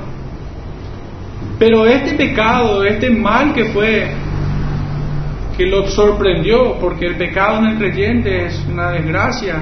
[1.59, 4.07] Pero este pecado, este mal que fue,
[5.57, 9.55] que lo sorprendió, porque el pecado en el creyente es una desgracia,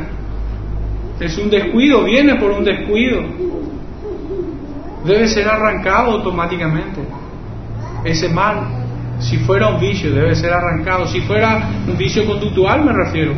[1.20, 3.50] es un descuido, viene por un descuido
[5.04, 7.02] debe ser arrancado automáticamente.
[8.04, 8.68] Ese mal,
[9.20, 11.08] si fuera un vicio, debe ser arrancado.
[11.08, 13.34] Si fuera un vicio conductual, me refiero,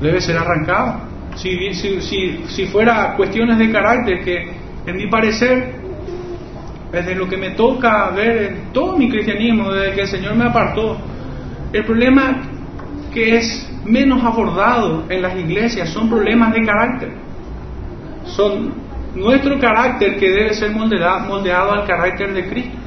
[0.00, 1.00] debe ser arrancado.
[1.36, 2.00] Si, si,
[2.46, 4.52] si, fuera cuestiones de carácter que,
[4.86, 5.74] en mi parecer,
[6.92, 10.44] desde lo que me toca ver en todo mi cristianismo, desde que el Señor me
[10.44, 10.96] apartó,
[11.72, 12.42] el problema
[13.12, 17.12] que es menos abordado en las iglesias son problemas de carácter.
[18.26, 18.72] Son
[19.14, 22.78] nuestro carácter que debe ser moldeado, al carácter de Cristo.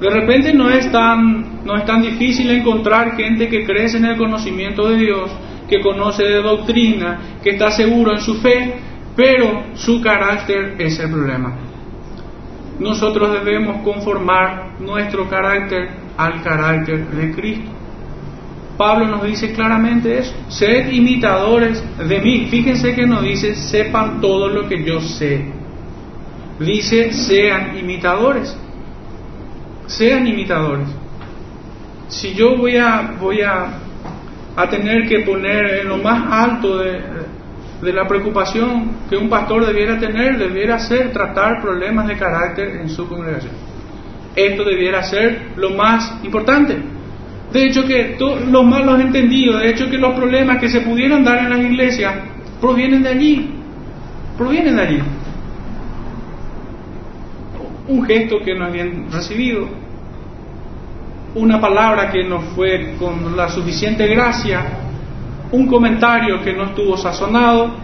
[0.00, 4.16] De repente no es, tan, no es tan difícil encontrar gente que crece en el
[4.16, 5.30] conocimiento de Dios,
[5.70, 8.74] que conoce de doctrina, que está seguro en su fe,
[9.16, 11.56] pero su carácter es el problema.
[12.80, 17.70] Nosotros debemos conformar nuestro carácter al carácter de Cristo.
[18.76, 20.34] Pablo nos dice claramente eso.
[20.48, 22.46] Sed imitadores de mí.
[22.50, 25.44] Fíjense que nos dice, sepan todo lo que yo sé.
[26.58, 28.56] Dice, sean imitadores.
[29.86, 30.88] Sean imitadores.
[32.08, 33.66] Si yo voy a, voy a,
[34.62, 37.00] a tener que poner en lo más alto de,
[37.82, 42.88] de la preocupación que un pastor debiera tener, debiera ser tratar problemas de carácter en
[42.88, 43.52] su congregación.
[44.36, 46.76] Esto debiera ser lo más importante.
[47.52, 51.38] De hecho que los malos entendidos, de hecho que los problemas que se pudieran dar
[51.38, 52.14] en las iglesias
[52.60, 53.50] provienen de allí,
[54.36, 55.02] provienen de allí.
[57.88, 59.68] Un gesto que no habían recibido,
[61.34, 64.62] una palabra que no fue con la suficiente gracia,
[65.52, 67.76] un comentario que no estuvo sazonado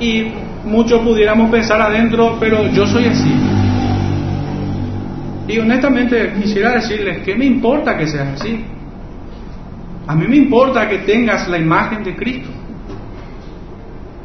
[0.00, 0.26] y
[0.64, 3.32] muchos pudiéramos pensar adentro, pero yo soy así.
[5.48, 8.64] Y honestamente quisiera decirles que me importa que seas así.
[10.08, 12.50] A mí me importa que tengas la imagen de Cristo.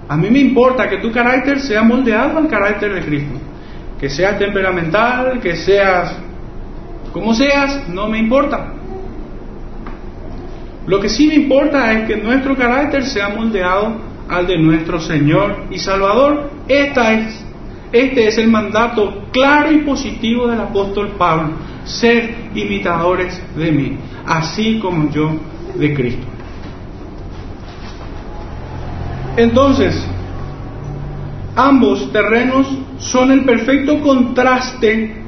[0.08, 3.40] A mí me importa que tu carácter sea moldeado al carácter de Cristo.
[4.00, 6.18] Que seas temperamental, que seas
[7.14, 8.74] como seas, no me importa.
[10.88, 13.96] Lo que sí me importa es que nuestro carácter sea moldeado
[14.28, 16.50] al de nuestro Señor y Salvador.
[16.68, 17.46] Esta es
[17.92, 21.52] este es el mandato claro y positivo del apóstol Pablo,
[21.84, 25.32] ser imitadores de mí, así como yo
[25.76, 26.26] de Cristo.
[29.36, 30.06] Entonces,
[31.56, 35.21] ambos terrenos son el perfecto contraste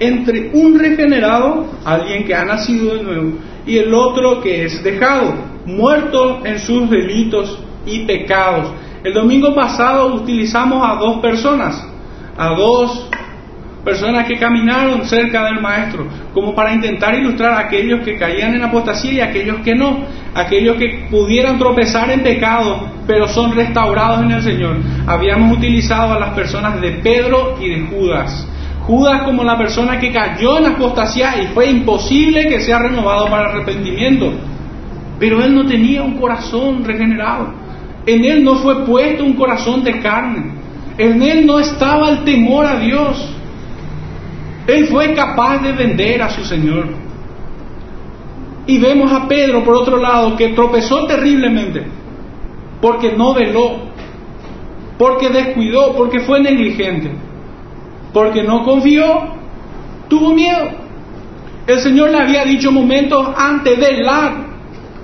[0.00, 3.32] entre un regenerado, alguien que ha nacido de nuevo,
[3.66, 5.34] y el otro que es dejado,
[5.66, 8.72] muerto en sus delitos y pecados.
[9.04, 11.86] El domingo pasado utilizamos a dos personas,
[12.36, 13.08] a dos
[13.84, 18.62] personas que caminaron cerca del maestro, como para intentar ilustrar a aquellos que caían en
[18.62, 24.22] apostasía y a aquellos que no, aquellos que pudieran tropezar en pecado, pero son restaurados
[24.24, 24.76] en el Señor.
[25.06, 28.46] Habíamos utilizado a las personas de Pedro y de Judas.
[28.88, 33.50] Judas como la persona que cayó en apostasía y fue imposible que sea renovado para
[33.50, 34.32] arrepentimiento.
[35.20, 37.52] Pero él no tenía un corazón regenerado.
[38.06, 40.54] En él no fue puesto un corazón de carne.
[40.96, 43.28] En él no estaba el temor a Dios.
[44.66, 46.88] Él fue capaz de vender a su Señor.
[48.66, 51.84] Y vemos a Pedro, por otro lado, que tropezó terriblemente,
[52.80, 53.80] porque no veló,
[54.96, 57.27] porque descuidó, porque fue negligente,
[58.12, 59.34] porque no confió,
[60.08, 60.70] tuvo miedo.
[61.66, 64.32] El Señor le había dicho momentos antes, velar,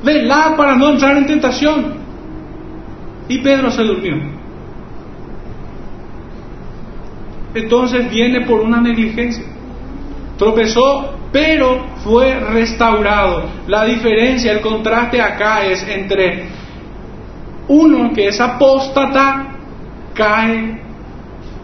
[0.02, 1.94] velar para no entrar en tentación.
[3.28, 4.34] Y Pedro se durmió.
[7.54, 9.44] entonces viene por una negligencia.
[10.36, 13.44] Tropezó, pero fue restaurado.
[13.68, 16.48] La diferencia, el contraste acá es entre
[17.68, 19.46] uno que es apóstata,
[20.12, 20.82] cae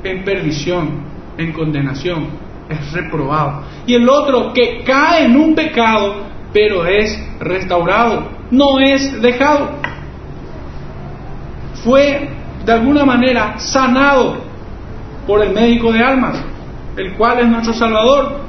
[0.03, 1.10] en perdición,
[1.41, 2.29] en condenación,
[2.69, 3.63] es reprobado.
[3.87, 6.17] Y el otro que cae en un pecado,
[6.53, 9.71] pero es restaurado, no es dejado.
[11.83, 12.29] Fue
[12.65, 14.39] de alguna manera sanado
[15.27, 16.43] por el médico de almas,
[16.97, 18.41] el cual es nuestro Salvador.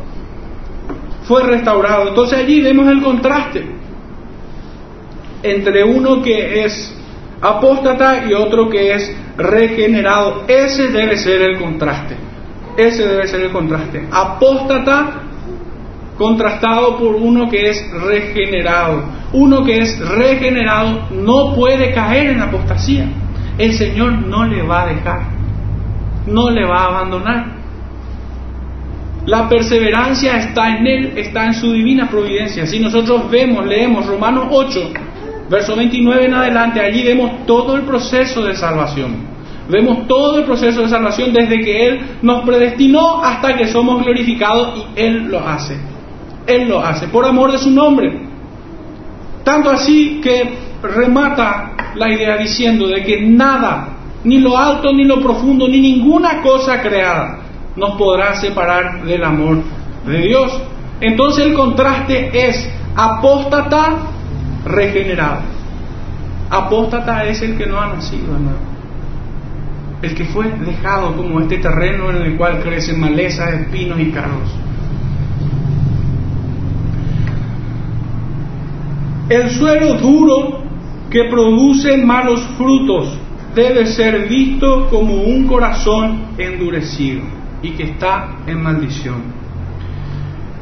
[1.24, 2.10] Fue restaurado.
[2.10, 3.82] Entonces allí vemos el contraste
[5.44, 6.96] entre uno que es
[7.42, 10.44] apóstata y otro que es regenerado.
[10.48, 12.16] Ese debe ser el contraste.
[12.78, 14.08] Ese debe ser el contraste.
[14.12, 15.22] Apóstata
[16.22, 19.04] contrastado por uno que es regenerado.
[19.34, 23.08] Uno que es regenerado no puede caer en apostasía.
[23.58, 25.22] El Señor no le va a dejar,
[26.28, 27.46] no le va a abandonar.
[29.26, 32.66] La perseverancia está en Él, está en su divina providencia.
[32.66, 34.94] Si nosotros vemos, leemos Romanos 8,
[35.50, 39.31] verso 29 en adelante, allí vemos todo el proceso de salvación.
[39.72, 44.78] Vemos todo el proceso de salvación desde que Él nos predestinó hasta que somos glorificados
[44.78, 45.80] y Él lo hace.
[46.46, 48.28] Él lo hace por amor de su nombre.
[49.46, 53.88] Tanto así que remata la idea diciendo de que nada,
[54.26, 57.40] ni lo alto, ni lo profundo, ni ninguna cosa creada
[57.78, 59.60] nos podrá separar del amor
[60.06, 60.62] de Dios.
[61.00, 64.00] Entonces el contraste es apóstata
[64.66, 65.44] regenerado.
[66.50, 68.36] Apóstata es el que no ha nacido
[70.02, 74.50] El que fue dejado como este terreno en el cual crecen malezas, espinos y carros.
[79.30, 80.64] El suelo duro
[81.10, 83.18] que produce malos frutos
[83.54, 87.22] debe ser visto como un corazón endurecido
[87.62, 89.22] y que está en maldición.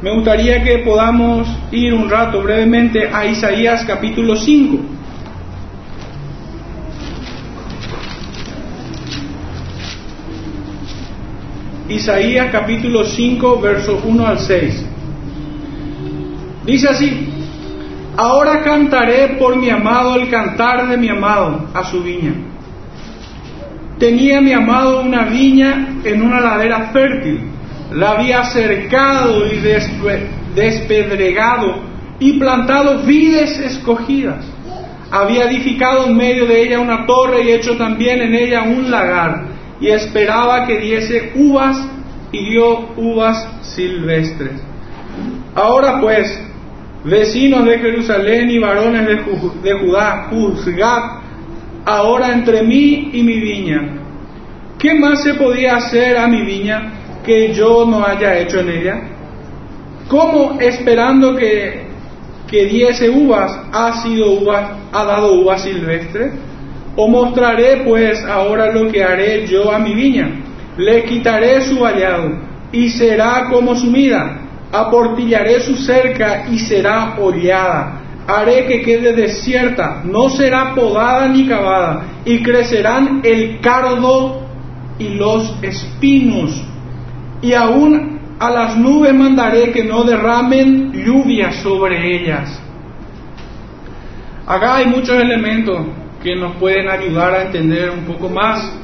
[0.02, 4.78] Me gustaría que podamos ir un rato brevemente a Isaías capítulo 5.
[11.90, 14.86] Isaías capítulo 5, verso 1 al 6.
[16.64, 17.28] Dice así,
[18.16, 22.32] Ahora cantaré por mi amado el cantar de mi amado a su viña.
[23.98, 27.40] Tenía mi amado una viña en una ladera fértil.
[27.92, 29.60] La había cercado y
[30.54, 31.80] despedregado
[32.20, 34.44] y plantado vides escogidas.
[35.10, 39.59] Había edificado en medio de ella una torre y hecho también en ella un lagar.
[39.80, 41.76] Y esperaba que diese uvas
[42.32, 44.52] y dio uvas silvestres.
[45.54, 46.40] Ahora pues,
[47.04, 49.06] vecinos de Jerusalén y varones
[49.62, 51.20] de, Judá, juzgad
[51.84, 53.96] ahora entre mí y mi viña.
[54.78, 56.92] ¿Qué más se podía hacer a mi viña
[57.24, 59.00] que yo no haya hecho en ella?
[60.08, 61.86] ¿Cómo esperando que,
[62.48, 66.32] que diese uvas ha sido uvas, ha dado uvas silvestres?
[67.02, 70.28] ¿O mostraré pues ahora lo que haré yo a mi viña?
[70.76, 72.28] Le quitaré su vallado
[72.72, 74.40] y será como sumida
[74.72, 78.00] aportillaré su cerca y será hollada.
[78.26, 84.42] Haré que quede desierta, no será podada ni cavada, y crecerán el cardo
[84.98, 86.62] y los espinos.
[87.42, 92.60] Y aún a las nubes mandaré que no derramen lluvia sobre ellas.
[94.46, 95.86] Acá hay muchos elementos
[96.22, 98.78] que nos pueden ayudar a entender un poco más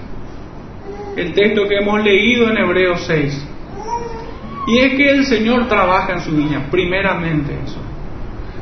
[1.17, 3.49] el texto que hemos leído en Hebreos 6.
[4.69, 7.81] Y es que el Señor trabaja en su viña, primeramente eso.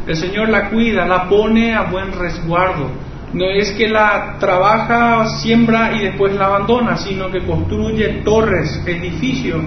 [0.06, 2.90] El Señor la cuida, la pone a buen resguardo.
[3.32, 9.62] No es que la trabaja, siembra y después la abandona, sino que construye torres, edificios,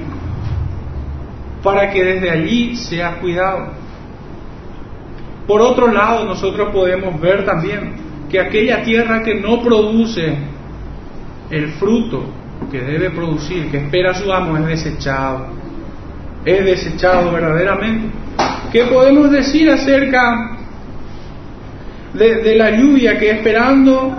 [1.64, 3.72] para que desde allí sea cuidado.
[5.48, 10.36] Por otro lado, nosotros podemos ver también que aquella tierra que no produce
[11.50, 12.26] el fruto
[12.72, 15.58] que debe producir, que espera su amo, es desechado
[16.48, 18.10] es desechado verdaderamente.
[18.72, 20.58] ¿Qué podemos decir acerca
[22.14, 24.16] de, la lluvia que esperando,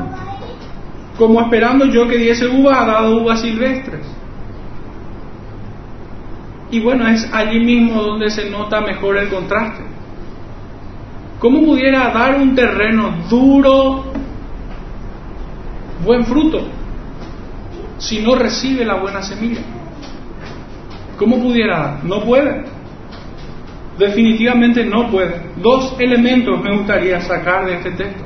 [1.17, 4.07] como esperando yo que diese uva, ha dado uvas silvestres?
[6.71, 9.83] Y bueno, es allí mismo donde se nota mejor el contraste.
[11.39, 14.05] ¿Cómo pudiera dar un terreno duro
[16.05, 16.67] buen fruto
[17.99, 19.61] si no recibe la buena semilla?
[21.17, 22.01] ¿Cómo pudiera?
[22.03, 22.65] No puede.
[23.99, 25.51] Definitivamente no puede.
[25.57, 28.25] Dos elementos me gustaría sacar de este texto.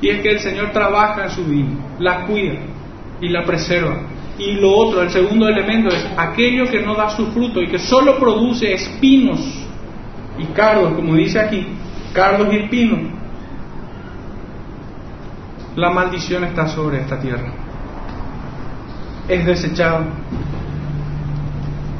[0.00, 1.68] Y es que el Señor trabaja en su vida,
[1.98, 2.60] la cuida
[3.20, 4.02] y la preserva.
[4.38, 7.78] Y lo otro, el segundo elemento es aquello que no da su fruto y que
[7.78, 9.40] solo produce espinos
[10.38, 11.66] y cardos, como dice aquí,
[12.12, 13.00] cardos y espinos.
[15.76, 17.52] La maldición está sobre esta tierra.
[19.28, 20.06] Es desechado.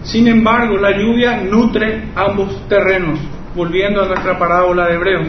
[0.03, 3.19] Sin embargo, la lluvia nutre ambos terrenos,
[3.55, 5.29] volviendo a nuestra parábola de Hebreos.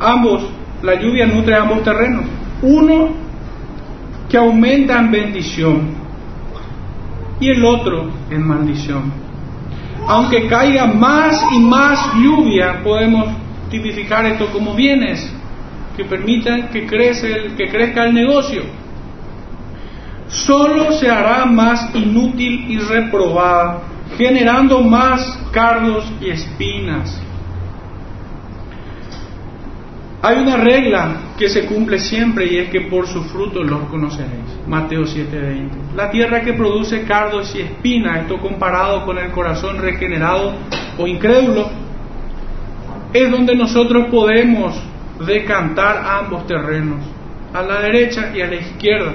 [0.00, 0.48] Ambos,
[0.82, 2.24] la lluvia nutre ambos terrenos.
[2.62, 3.10] Uno
[4.28, 5.80] que aumenta en bendición
[7.40, 9.12] y el otro en maldición.
[10.06, 13.28] Aunque caiga más y más lluvia, podemos
[13.70, 15.30] tipificar esto como bienes
[15.96, 18.62] que permitan que, crece que crezca el negocio.
[20.28, 23.82] Solo se hará más inútil y reprobada,
[24.16, 27.20] generando más cardos y espinas.
[30.20, 34.66] Hay una regla que se cumple siempre y es que por sus frutos los conoceréis.
[34.66, 35.94] Mateo 7:20.
[35.94, 40.54] La tierra que produce cardos y espinas, esto comparado con el corazón regenerado
[40.98, 41.70] o incrédulo,
[43.12, 44.74] es donde nosotros podemos
[45.26, 46.98] decantar ambos terrenos,
[47.52, 49.14] a la derecha y a la izquierda.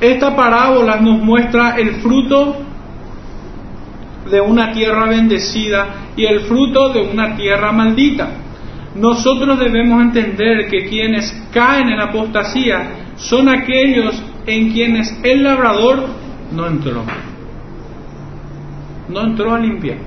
[0.00, 2.56] Esta parábola nos muestra el fruto
[4.30, 8.44] de una tierra bendecida y el fruto de una tierra maldita
[8.94, 16.06] nosotros debemos entender que quienes caen en apostasía son aquellos en quienes el labrador
[16.52, 17.04] no entró.
[19.08, 19.98] No entró a limpiar.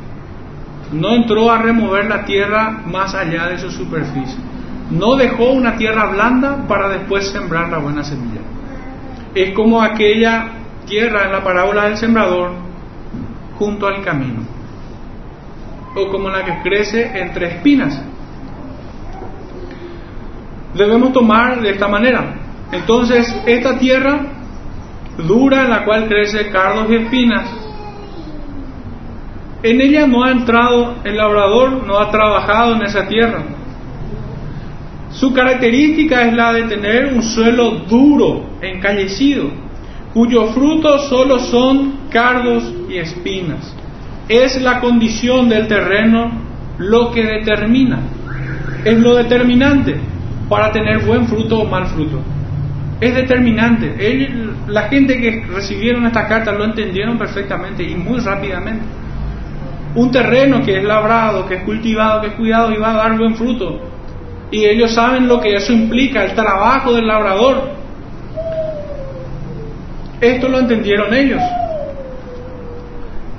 [0.91, 4.37] No entró a remover la tierra más allá de su superficie.
[4.91, 8.41] No dejó una tierra blanda para después sembrar la buena semilla.
[9.35, 10.49] Es como aquella
[10.85, 12.51] tierra en la parábola del sembrador
[13.57, 14.41] junto al camino.
[15.95, 18.01] O como la que crece entre espinas
[20.77, 22.35] debemos tomar de esta manera.
[22.71, 24.19] Entonces, esta tierra
[25.17, 27.49] dura en la cual crece cardos y espinas,
[29.63, 33.43] en ella no ha entrado el labrador, no ha trabajado en esa tierra.
[35.11, 39.49] Su característica es la de tener un suelo duro, encallecido,
[40.13, 43.75] cuyos frutos solo son cardos y espinas.
[44.29, 46.31] Es la condición del terreno
[46.77, 47.99] lo que determina,
[48.85, 49.95] es lo determinante
[50.49, 52.21] para tener buen fruto o mal fruto.
[52.99, 53.95] Es determinante.
[54.67, 58.83] la gente que recibieron esta carta lo entendieron perfectamente y muy rápidamente.
[59.97, 63.17] Un terreno que es labrado, que es cultivado, que es cuidado y va a dar
[63.17, 63.81] buen fruto.
[64.51, 67.71] Y ellos saben lo que eso implica, el trabajo del labrador.
[70.21, 71.41] Esto lo entendieron ellos.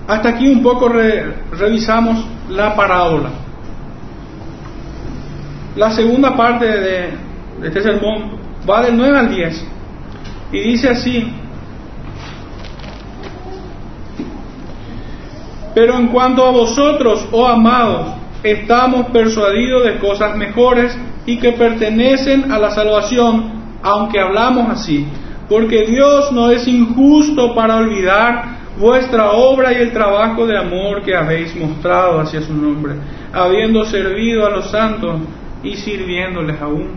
[0.08, 3.30] Hasta aquí un poco revisamos la parábola.
[5.76, 7.10] La segunda parte de,
[7.62, 8.32] este sermón
[8.68, 9.66] va del 9 al 10
[10.50, 11.32] y dice así,
[15.78, 18.08] pero en cuanto a vosotros, oh amados,
[18.42, 25.06] estamos persuadidos de cosas mejores y que pertenecen a la salvación, aunque hablamos así,
[25.48, 31.14] porque Dios no es injusto para olvidar vuestra obra y el trabajo de amor que
[31.14, 32.94] habéis mostrado hacia su nombre,
[33.32, 35.20] habiendo servido a los santos
[35.62, 36.88] y sirviéndoles aún.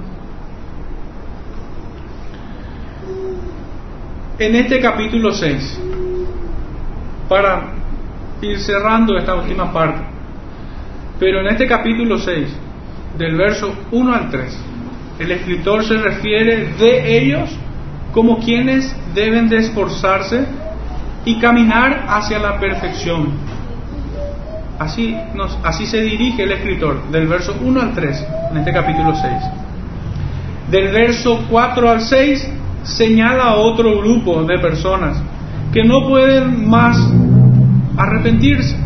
[4.40, 5.82] En este capítulo 6,
[7.30, 7.81] para
[8.42, 10.02] ir cerrando esta última parte,
[11.20, 12.48] pero en este capítulo 6,
[13.18, 14.60] del verso 1 al 3,
[15.20, 17.50] el escritor se refiere de ellos
[18.12, 20.46] como quienes deben de esforzarse
[21.24, 23.52] y caminar hacia la perfección
[24.82, 29.14] Así, nos, así se dirige el escritor, del verso 1 al 3, en este capítulo
[29.14, 29.34] 6.
[30.72, 35.22] Del verso 4 al 6 señala a otro grupo de personas
[35.72, 36.98] que no pueden más
[38.04, 38.78] arrepentirse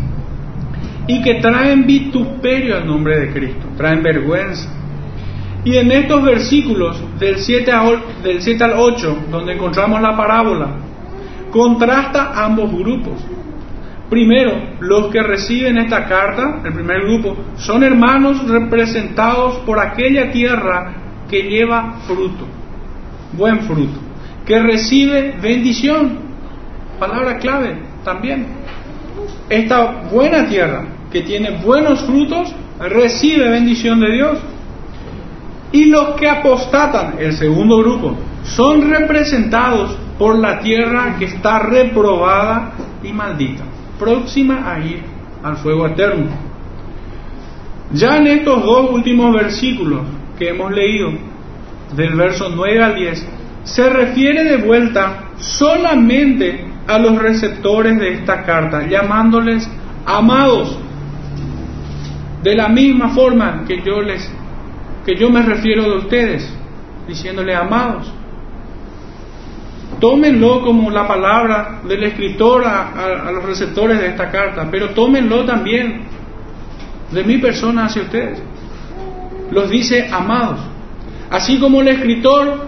[1.06, 4.72] y que traen vituperio al nombre de Cristo, traen vergüenza.
[5.64, 7.72] Y en estos versículos del 7,
[8.22, 10.76] del 7 al 8, donde encontramos la parábola,
[11.50, 13.20] contrasta ambos grupos
[14.08, 20.94] Primero, los que reciben esta carta, el primer grupo, son hermanos representados por aquella tierra
[21.28, 22.46] que lleva fruto,
[23.32, 23.98] buen fruto,
[24.44, 26.20] que recibe bendición.
[27.00, 28.46] Palabra clave también.
[29.48, 34.38] Esta buena tierra que tiene buenos frutos recibe bendición de Dios.
[35.72, 42.72] Y los que apostatan, el segundo grupo, son representados por la tierra que está reprobada
[43.02, 43.64] y maldita
[43.98, 45.02] próxima a ir
[45.42, 46.26] al fuego eterno.
[47.92, 50.02] Ya en estos dos últimos versículos
[50.38, 51.12] que hemos leído,
[51.94, 53.26] del verso 9 al 10,
[53.64, 59.68] se refiere de vuelta solamente a los receptores de esta carta, llamándoles
[60.04, 60.78] amados.
[62.42, 64.30] De la misma forma que yo les
[65.06, 66.52] que yo me refiero de ustedes,
[67.06, 68.12] diciéndole amados.
[70.00, 76.02] Tómenlo como la palabra del escritor a, los receptores de esta carta, pero tómenlo también
[77.12, 78.42] de mi persona hacia ustedes.
[79.52, 80.58] Los dice amados.
[81.30, 82.66] Así como el escritor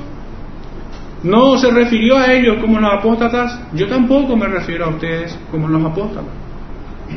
[1.23, 5.69] no se refirió a ellos como los apóstatas, yo tampoco me refiero a ustedes como
[5.69, 6.33] los apóstatas.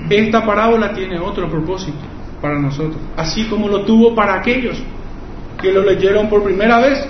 [0.10, 2.00] Esta parábola tiene otro propósito
[2.42, 4.82] para nosotros, así como lo tuvo para aquellos
[5.62, 7.08] que lo leyeron por primera vez.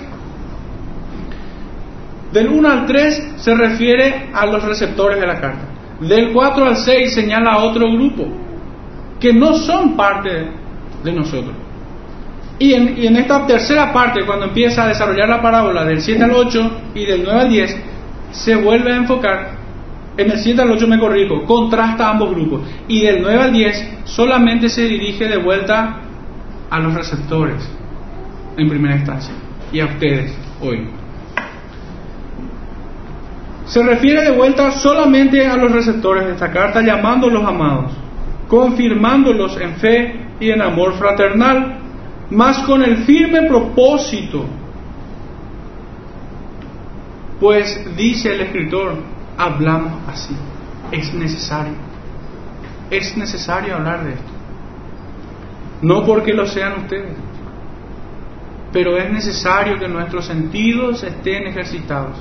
[2.32, 5.68] Del 1 al 3 se refiere a los receptores de la carta.
[6.00, 8.26] Del 4 al 6 señala a otro grupo
[9.20, 10.50] que no son parte
[11.04, 11.54] de nosotros.
[12.62, 16.70] Y en, esta tercera parte, cuando empieza a desarrollar la parábola del 7 al 8
[16.94, 17.76] y del 9 al 10,
[18.30, 19.50] se vuelve a enfocar,
[20.16, 22.60] en el 7 al 8 me corrijo, contrasta ambos grupos.
[22.86, 26.02] Y del 9 al 10 solamente se dirige de vuelta
[26.70, 27.68] a los receptores,
[28.56, 29.34] en primera instancia,
[29.72, 30.88] y a ustedes hoy.
[33.64, 37.90] Se refiere de vuelta solamente a los receptores de esta carta, llamándolos amados,
[38.46, 41.81] confirmándolos en fe y en amor fraternal
[42.32, 44.46] mas con el firme propósito,
[47.38, 48.94] pues dice el escritor,
[49.36, 50.34] hablamos así,
[50.90, 51.74] es necesario,
[52.90, 54.32] es necesario hablar de esto,
[55.82, 57.16] no porque lo sean ustedes,
[58.72, 62.16] pero es necesario que nuestros sentidos estén ejercitados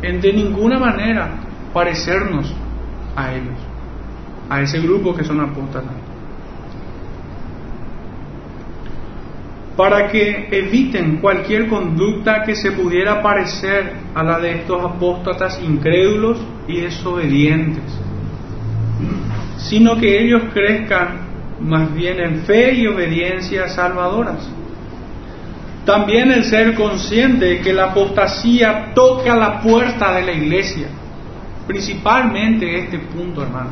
[0.00, 1.32] en de ninguna manera
[1.74, 2.54] parecernos
[3.14, 3.58] a ellos,
[4.48, 6.09] a ese grupo que son apóstoles.
[9.80, 16.36] Para que eviten cualquier conducta que se pudiera parecer a la de estos apóstatas incrédulos
[16.68, 17.84] y desobedientes,
[19.56, 21.20] sino que ellos crezcan
[21.62, 24.50] más bien en fe y obediencia salvadoras.
[25.86, 30.88] También el ser consciente de que la apostasía toca la puerta de la iglesia,
[31.66, 33.70] principalmente este punto, hermano.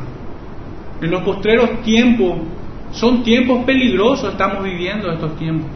[1.03, 2.39] En los postreros tiempos,
[2.93, 5.69] son tiempos peligrosos, estamos viviendo estos tiempos.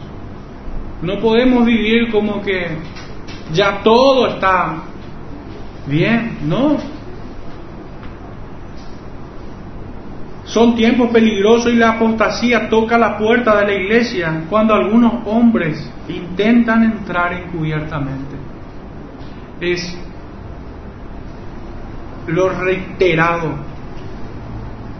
[1.02, 2.78] No podemos vivir como que
[3.52, 4.82] ya todo está
[5.86, 6.76] bien, no.
[10.44, 15.90] Son tiempos peligrosos y la apostasía toca la puerta de la iglesia cuando algunos hombres
[16.08, 18.36] intentan entrar encubiertamente.
[19.60, 19.98] Es
[22.26, 23.54] lo reiterado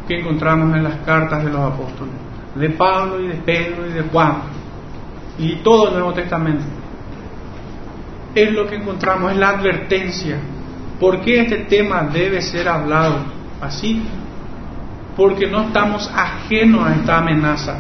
[0.08, 2.14] que encontramos en las cartas de los apóstoles,
[2.56, 4.63] de Pablo y de Pedro y de Juan
[5.38, 6.64] y todo el Nuevo Testamento.
[8.34, 10.38] Es lo que encontramos, es la advertencia.
[10.98, 13.18] ¿Por qué este tema debe ser hablado
[13.60, 14.02] así?
[15.16, 17.78] Porque no estamos ajenos a esta amenaza.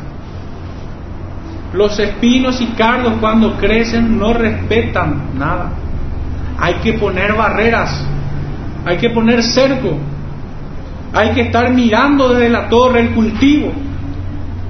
[1.72, 5.72] Los espinos y cardos cuando crecen no respetan nada.
[6.58, 8.06] Hay que poner barreras,
[8.84, 9.98] hay que poner cerco,
[11.12, 13.72] hay que estar mirando desde la torre el cultivo,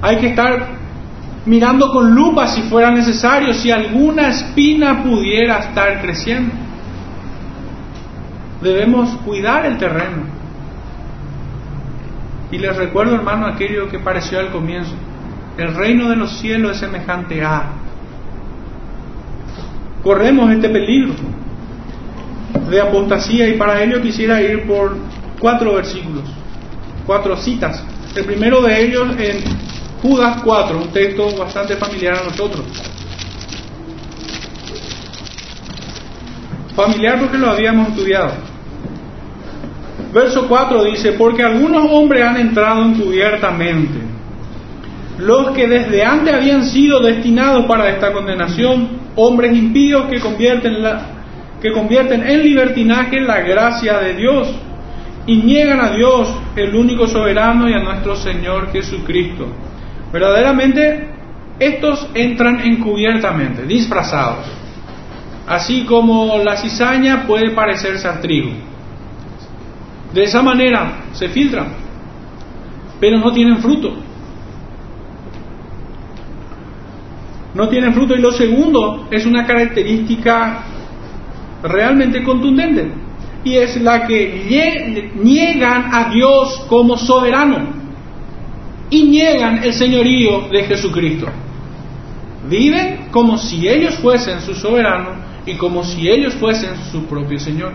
[0.01, 0.74] hay que estar
[1.45, 6.53] mirando con lupa si fuera necesario, si alguna espina pudiera estar creciendo.
[8.61, 10.23] Debemos cuidar el terreno.
[12.51, 14.93] Y les recuerdo, hermano, aquello que pareció al comienzo.
[15.57, 17.73] El reino de los cielos es semejante a.
[20.03, 21.13] Corremos este peligro
[22.69, 24.97] de apostasía y para ello quisiera ir por
[25.39, 26.23] cuatro versículos,
[27.05, 27.83] cuatro citas.
[28.15, 29.64] El primero de ellos en
[30.01, 32.65] Judas 4, un texto bastante familiar a nosotros.
[36.75, 38.31] Familiar porque lo habíamos estudiado.
[40.13, 43.99] Verso 4 dice, porque algunos hombres han entrado encubiertamente,
[45.17, 51.01] los que desde antes habían sido destinados para esta condenación, hombres impíos que convierten, la,
[51.61, 54.53] que convierten en libertinaje la gracia de Dios
[55.25, 59.47] y niegan a Dios, el único soberano, y a nuestro Señor Jesucristo
[60.15, 61.09] Verdaderamente,
[61.59, 64.45] estos entran encubiertamente, disfrazados,
[65.45, 68.51] así como la cizaña puede parecerse al trigo.
[70.13, 71.67] De esa manera se filtran,
[72.97, 73.93] pero no tienen fruto.
[77.53, 80.63] No tienen fruto y lo segundo es una característica
[81.61, 82.89] realmente contundente
[83.43, 87.84] y es la que niegan a Dios como soberano
[88.95, 91.27] y niegan el señorío de Jesucristo.
[92.49, 95.09] Viven como si ellos fuesen su soberano
[95.45, 97.73] y como si ellos fuesen su propio Señor.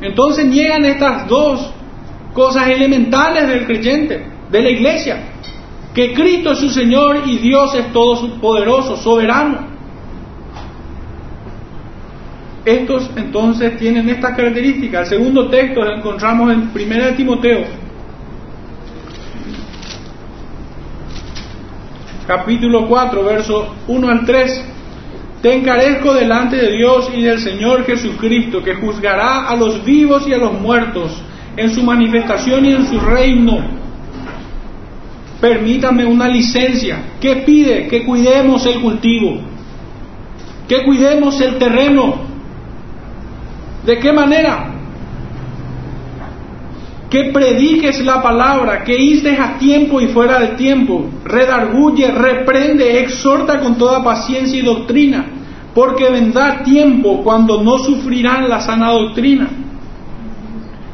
[0.00, 1.72] Entonces niegan estas dos
[2.32, 5.22] cosas elementales del creyente, de la iglesia,
[5.94, 9.70] que Cristo es su Señor y Dios es todo poderoso, soberano.
[12.64, 15.12] Estos entonces tienen estas características.
[15.12, 17.81] El segundo texto lo encontramos en 1 Timoteo,
[22.32, 24.64] capítulo 4, verso 1 al 3.
[25.42, 30.32] Te encarezco delante de Dios y del Señor Jesucristo, que juzgará a los vivos y
[30.32, 31.12] a los muertos
[31.56, 33.58] en su manifestación y en su reino.
[35.42, 37.16] Permítame una licencia.
[37.20, 37.88] ¿Qué pide?
[37.88, 39.38] Que cuidemos el cultivo,
[40.66, 42.14] que cuidemos el terreno.
[43.84, 44.71] ¿De qué manera?
[47.12, 53.60] Que prediques la palabra, que istes a tiempo y fuera de tiempo, redarguye, reprende, exhorta
[53.60, 55.26] con toda paciencia y doctrina,
[55.74, 59.46] porque vendrá tiempo cuando no sufrirán la sana doctrina,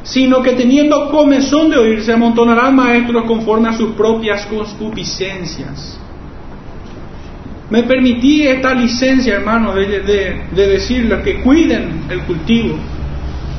[0.03, 6.01] sino que teniendo comezón de oír se amontonarán maestros conforme a sus propias concupiscencias.
[7.71, 10.01] Me permití esta licencia, hermano, de,
[10.53, 12.75] de decirles que cuiden el cultivo,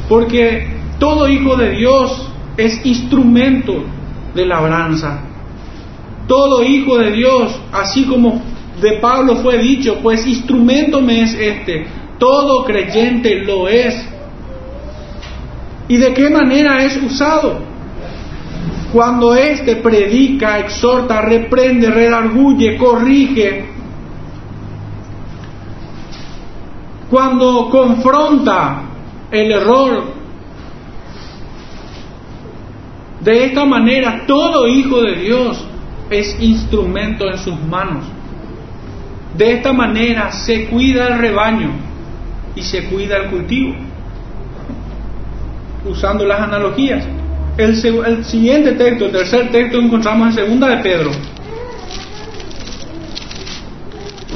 [0.09, 0.67] porque
[0.99, 2.28] todo hijo de Dios
[2.59, 3.83] es instrumento
[4.35, 5.21] de labranza.
[6.27, 8.41] Todo hijo de Dios, así como
[8.81, 11.87] de Pablo fue dicho, pues instrumento me es este.
[12.17, 13.95] Todo creyente lo es.
[15.87, 17.59] ¿Y de qué manera es usado?
[18.93, 23.65] Cuando éste predica, exhorta, reprende, redarguye, corrige,
[27.09, 28.83] cuando confronta
[29.31, 30.18] el error
[33.21, 35.65] de esta manera, todo hijo de Dios
[36.09, 38.05] es instrumento en sus manos.
[39.37, 41.71] De esta manera se cuida el rebaño
[42.55, 43.75] y se cuida el cultivo.
[45.85, 47.05] Usando las analogías.
[47.57, 51.11] El, siguiente texto, el tercer texto, encontramos en Segunda de Pedro.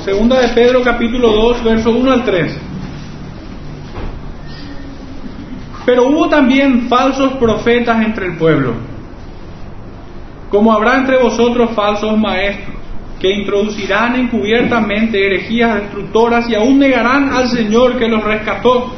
[0.04, 2.58] Segunda de Pedro capítulo 2, verso 1 al 3.
[5.86, 8.74] Pero hubo también falsos profetas entre el pueblo,
[10.50, 12.78] como habrá entre vosotros falsos maestros,
[13.20, 18.94] que introducirán encubiertamente herejías destructoras y aún negarán al Señor que los rescató,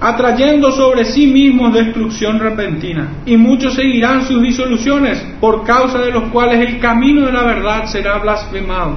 [0.00, 3.08] atrayendo sobre sí mismos destrucción repentina.
[3.26, 7.84] Y muchos seguirán sus disoluciones, por causa de los cuales el camino de la verdad
[7.84, 8.96] será blasfemado.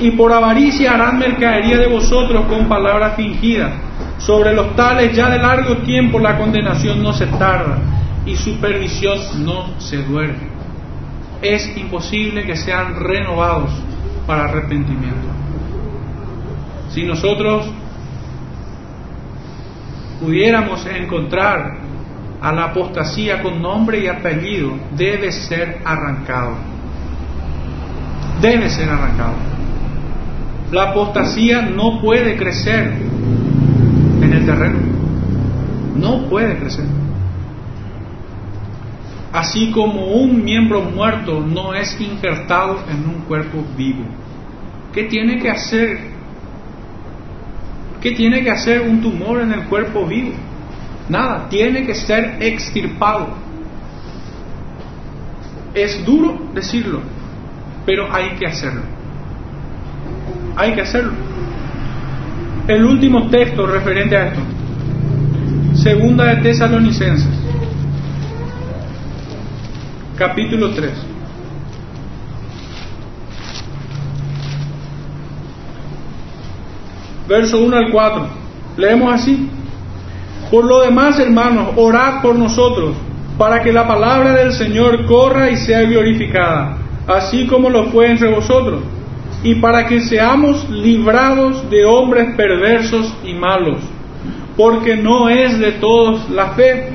[0.00, 3.87] Y por avaricia harán mercadería de vosotros con palabras fingidas
[4.18, 7.78] sobre los tales ya de largo tiempo la condenación no se tarda
[8.26, 10.48] y su perdición no se duerme.
[11.40, 13.70] Es imposible que sean renovados
[14.26, 15.28] para arrepentimiento.
[16.90, 17.70] Si nosotros
[20.20, 21.78] pudiéramos encontrar
[22.40, 26.56] a la apostasía con nombre y apellido, debe ser arrancado.
[28.40, 29.34] Debe ser arrancado.
[30.70, 32.92] La apostasía no puede crecer
[34.38, 34.78] el terreno.
[35.96, 36.84] No puede crecer.
[39.32, 44.04] Así como un miembro muerto no es injertado en un cuerpo vivo.
[44.92, 45.98] ¿Qué tiene que hacer?
[48.00, 50.32] ¿Qué tiene que hacer un tumor en el cuerpo vivo?
[51.08, 53.28] Nada, tiene que ser extirpado.
[55.74, 57.00] Es duro decirlo,
[57.84, 58.82] pero hay que hacerlo.
[60.56, 61.27] Hay que hacerlo
[62.68, 64.40] el último texto referente a esto.
[65.74, 67.28] Segunda de Tesalonicenses,
[70.16, 70.92] capítulo 3.
[77.26, 78.26] Verso 1 al 4.
[78.76, 79.48] Leemos así.
[80.50, 82.96] Por lo demás, hermanos, orad por nosotros,
[83.38, 88.30] para que la palabra del Señor corra y sea glorificada, así como lo fue entre
[88.30, 88.82] vosotros
[89.42, 93.80] y para que seamos librados de hombres perversos y malos,
[94.56, 96.90] porque no es de todos la fe,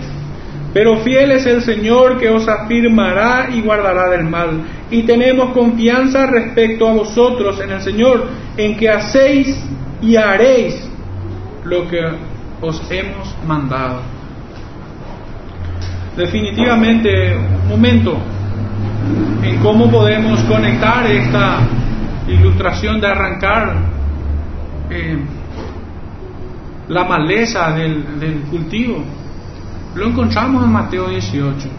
[0.74, 4.64] pero fiel es el Señor que os afirmará y guardará del mal.
[4.90, 8.28] Y tenemos confianza respecto a vosotros en el Señor,
[8.58, 9.64] en que hacéis
[10.02, 10.90] y haréis
[11.64, 12.00] lo que
[12.60, 14.02] os hemos mandado.
[16.18, 18.18] Definitivamente, un momento
[19.44, 21.60] en cómo podemos conectar esta
[22.28, 23.76] ilustración de arrancar
[24.90, 25.18] eh,
[26.90, 29.04] la maleza del, cultivo.
[29.96, 31.70] Lo encontramos en Mateo 18.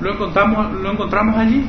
[0.00, 1.64] Lo encontramos, lo encontramos allí.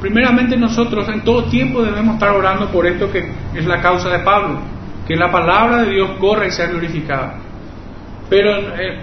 [0.00, 4.18] Primeramente nosotros en todo tiempo debemos estar orando por esto que es la causa de
[4.20, 4.58] Pablo,
[5.06, 7.38] que la palabra de Dios corra y sea glorificada.
[8.28, 8.50] Pero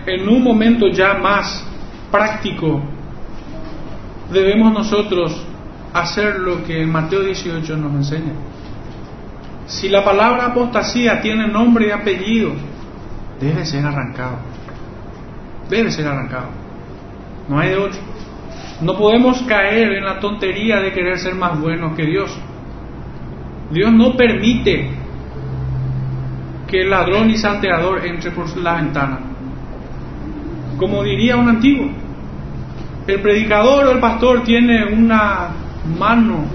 [0.05, 1.65] en un momento ya más
[2.11, 2.81] práctico,
[4.31, 5.45] debemos nosotros
[5.93, 8.33] hacer lo que Mateo 18 nos enseña.
[9.67, 12.51] Si la palabra apostasía tiene nombre y apellido,
[13.39, 14.37] debe ser arrancado.
[15.69, 16.47] Debe ser arrancado.
[17.47, 17.99] No hay de otro.
[18.81, 22.35] No podemos caer en la tontería de querer ser más buenos que Dios.
[23.71, 24.89] Dios no permite
[26.67, 29.19] que el ladrón y salteador entre por la ventana.
[30.77, 31.89] Como diría un antiguo,
[33.05, 35.49] el predicador o el pastor tiene una
[35.85, 36.45] mano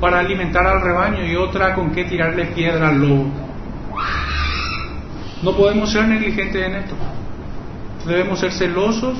[0.00, 3.26] para alimentar al rebaño y otra con que tirarle piedra al lobo.
[5.42, 6.94] No podemos ser negligentes en esto.
[8.06, 9.18] Debemos ser celosos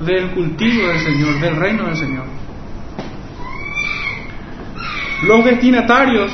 [0.00, 2.24] del cultivo del Señor, del reino del Señor.
[5.22, 6.32] Los destinatarios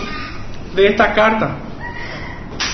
[0.75, 1.57] de esta carta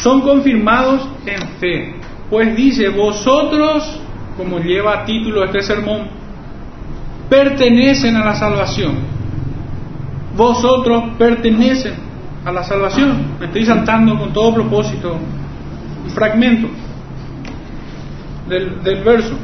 [0.03, 1.95] son confirmados en fe,
[2.31, 4.01] pues dice, vosotros,
[4.37, 6.09] como lleva título este sermón,
[7.29, 9.14] pertenecen a la salvación.
[10.37, 11.95] Vosotros pertenecen
[12.45, 13.37] a la salvación.
[13.39, 15.16] Me estoy saltando con todo propósito
[16.05, 16.68] un fragmento
[18.49, 19.35] del, del verso.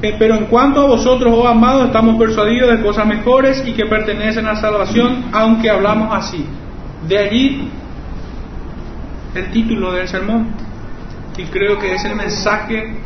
[0.00, 3.86] Eh, pero en cuanto a vosotros, oh amados, estamos persuadidos de cosas mejores y que
[3.86, 6.46] pertenecen a la salvación, aunque hablamos así.
[7.08, 7.68] De allí
[9.34, 10.48] el título del sermón.
[11.36, 12.96] Y creo que es el mensaje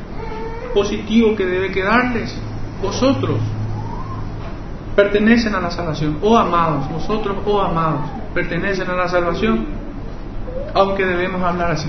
[0.75, 2.37] positivo que debe quedarles.
[2.83, 3.39] Vosotros
[4.97, 8.03] pertenecen a la salvación, oh amados, vosotros, oh amados,
[8.35, 9.67] pertenecen a la salvación,
[10.75, 11.89] aunque debemos hablar así.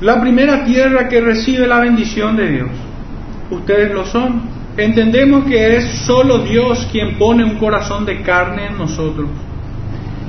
[0.00, 2.68] La primera tierra que recibe la bendición de Dios.
[3.50, 4.42] Ustedes lo son.
[4.76, 9.28] Entendemos que es solo Dios quien pone un corazón de carne en nosotros.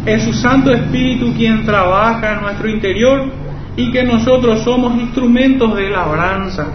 [0.08, 3.32] Es su Santo Espíritu quien trabaja en nuestro interior
[3.80, 6.68] y que nosotros somos instrumentos de labranza,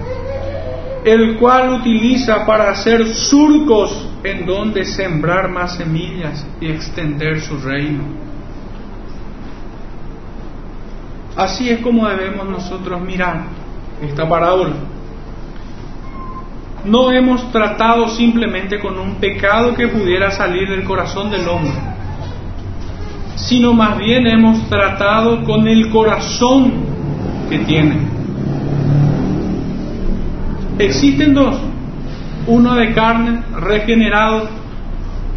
[1.05, 8.05] el cual utiliza para hacer surcos en donde sembrar más semillas y extender su reino.
[11.37, 13.43] Así es como debemos nosotros mirar
[14.01, 14.77] esta parábola.
[16.87, 21.75] No hemos tratado simplemente con un pecado que pudiera salir del corazón del hombre,
[23.37, 26.94] sino más bien hemos tratado con el corazón
[27.49, 27.97] que tiene.
[30.79, 31.57] Existen dos,
[32.47, 34.49] uno de carne regenerado,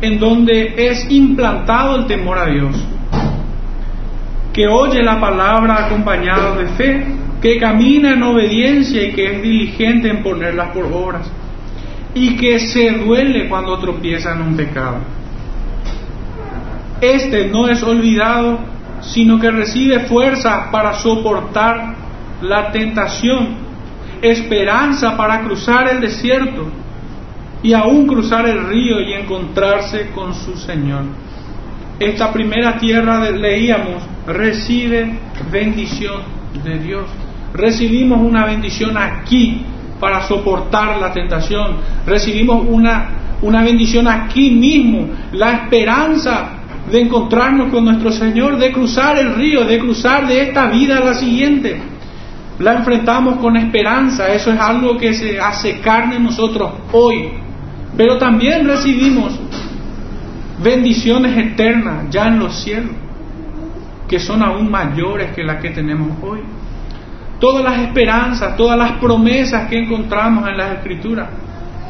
[0.01, 2.75] en donde es implantado el temor a Dios
[4.57, 7.05] que oye la palabra acompañado de fe,
[7.39, 11.31] que camina en obediencia y que es diligente en ponerlas por obras,
[12.15, 14.97] y que se duele cuando tropieza en un pecado.
[16.99, 18.57] Este no es olvidado,
[19.01, 21.96] sino que recibe fuerza para soportar
[22.41, 23.55] la tentación,
[24.21, 26.67] esperanza para cruzar el desierto
[27.63, 31.03] y aún cruzar el río y encontrarse con su Señor.
[31.99, 35.13] Esta primera tierra leíamos recibe
[35.51, 36.21] bendición
[36.63, 37.05] de Dios.
[37.53, 39.65] Recibimos una bendición aquí
[39.99, 41.77] para soportar la tentación.
[42.05, 43.09] Recibimos una,
[43.41, 46.49] una bendición aquí mismo, la esperanza
[46.91, 51.03] de encontrarnos con nuestro Señor, de cruzar el río, de cruzar de esta vida a
[51.03, 51.81] la siguiente.
[52.59, 57.29] La enfrentamos con esperanza, eso es algo que se hace carne en nosotros hoy.
[57.95, 59.39] Pero también recibimos
[60.63, 62.91] bendiciones eternas ya en los cielos
[64.07, 66.39] que son aún mayores que las que tenemos hoy.
[67.39, 71.27] Todas las esperanzas, todas las promesas que encontramos en las escrituras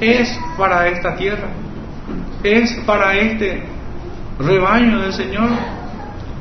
[0.01, 1.47] es para esta tierra,
[2.43, 3.63] es para este
[4.39, 5.49] rebaño del Señor,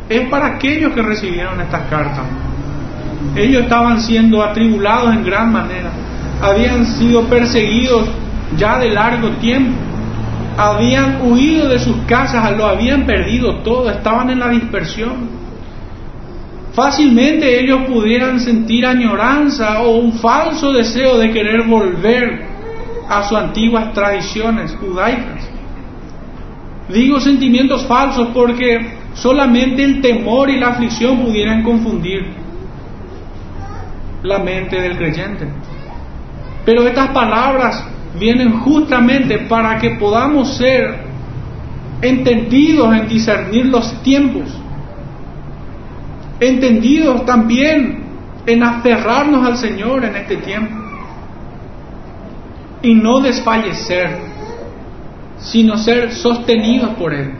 [0.08, 2.24] es para aquellos que recibieron estas cartas.
[3.34, 5.90] Ellos estaban siendo atribulados en gran manera,
[6.40, 8.08] habían sido perseguidos
[8.56, 9.72] ya de largo tiempo,
[10.56, 15.36] habían huido de sus casas, lo habían perdido todo, estaban en la dispersión.
[16.72, 22.46] Fácilmente ellos pudieran sentir añoranza o un falso deseo de querer volver
[23.08, 25.48] a sus antiguas tradiciones judaicas.
[26.88, 32.45] Digo sentimientos falsos porque solamente el temor y la aflicción pudieran confundir
[34.26, 35.48] la mente del creyente.
[36.64, 37.84] Pero estas palabras
[38.18, 41.06] vienen justamente para que podamos ser
[42.02, 44.60] entendidos en discernir los tiempos
[46.40, 48.04] entendidos también
[48.46, 50.74] en aferrarnos al Señor en este tiempo
[52.82, 54.18] y no desfallecer,
[55.38, 57.32] sino ser sostenidos por Él.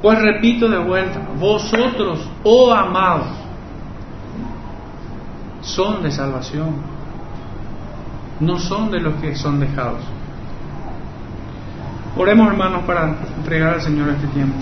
[0.00, 3.28] Pues repito de vuelta, vosotros, oh amados,
[5.62, 6.74] son de salvación,
[8.40, 10.02] no son de los que son dejados.
[12.16, 14.58] Oremos hermanos para entregar al Señor este tiempo.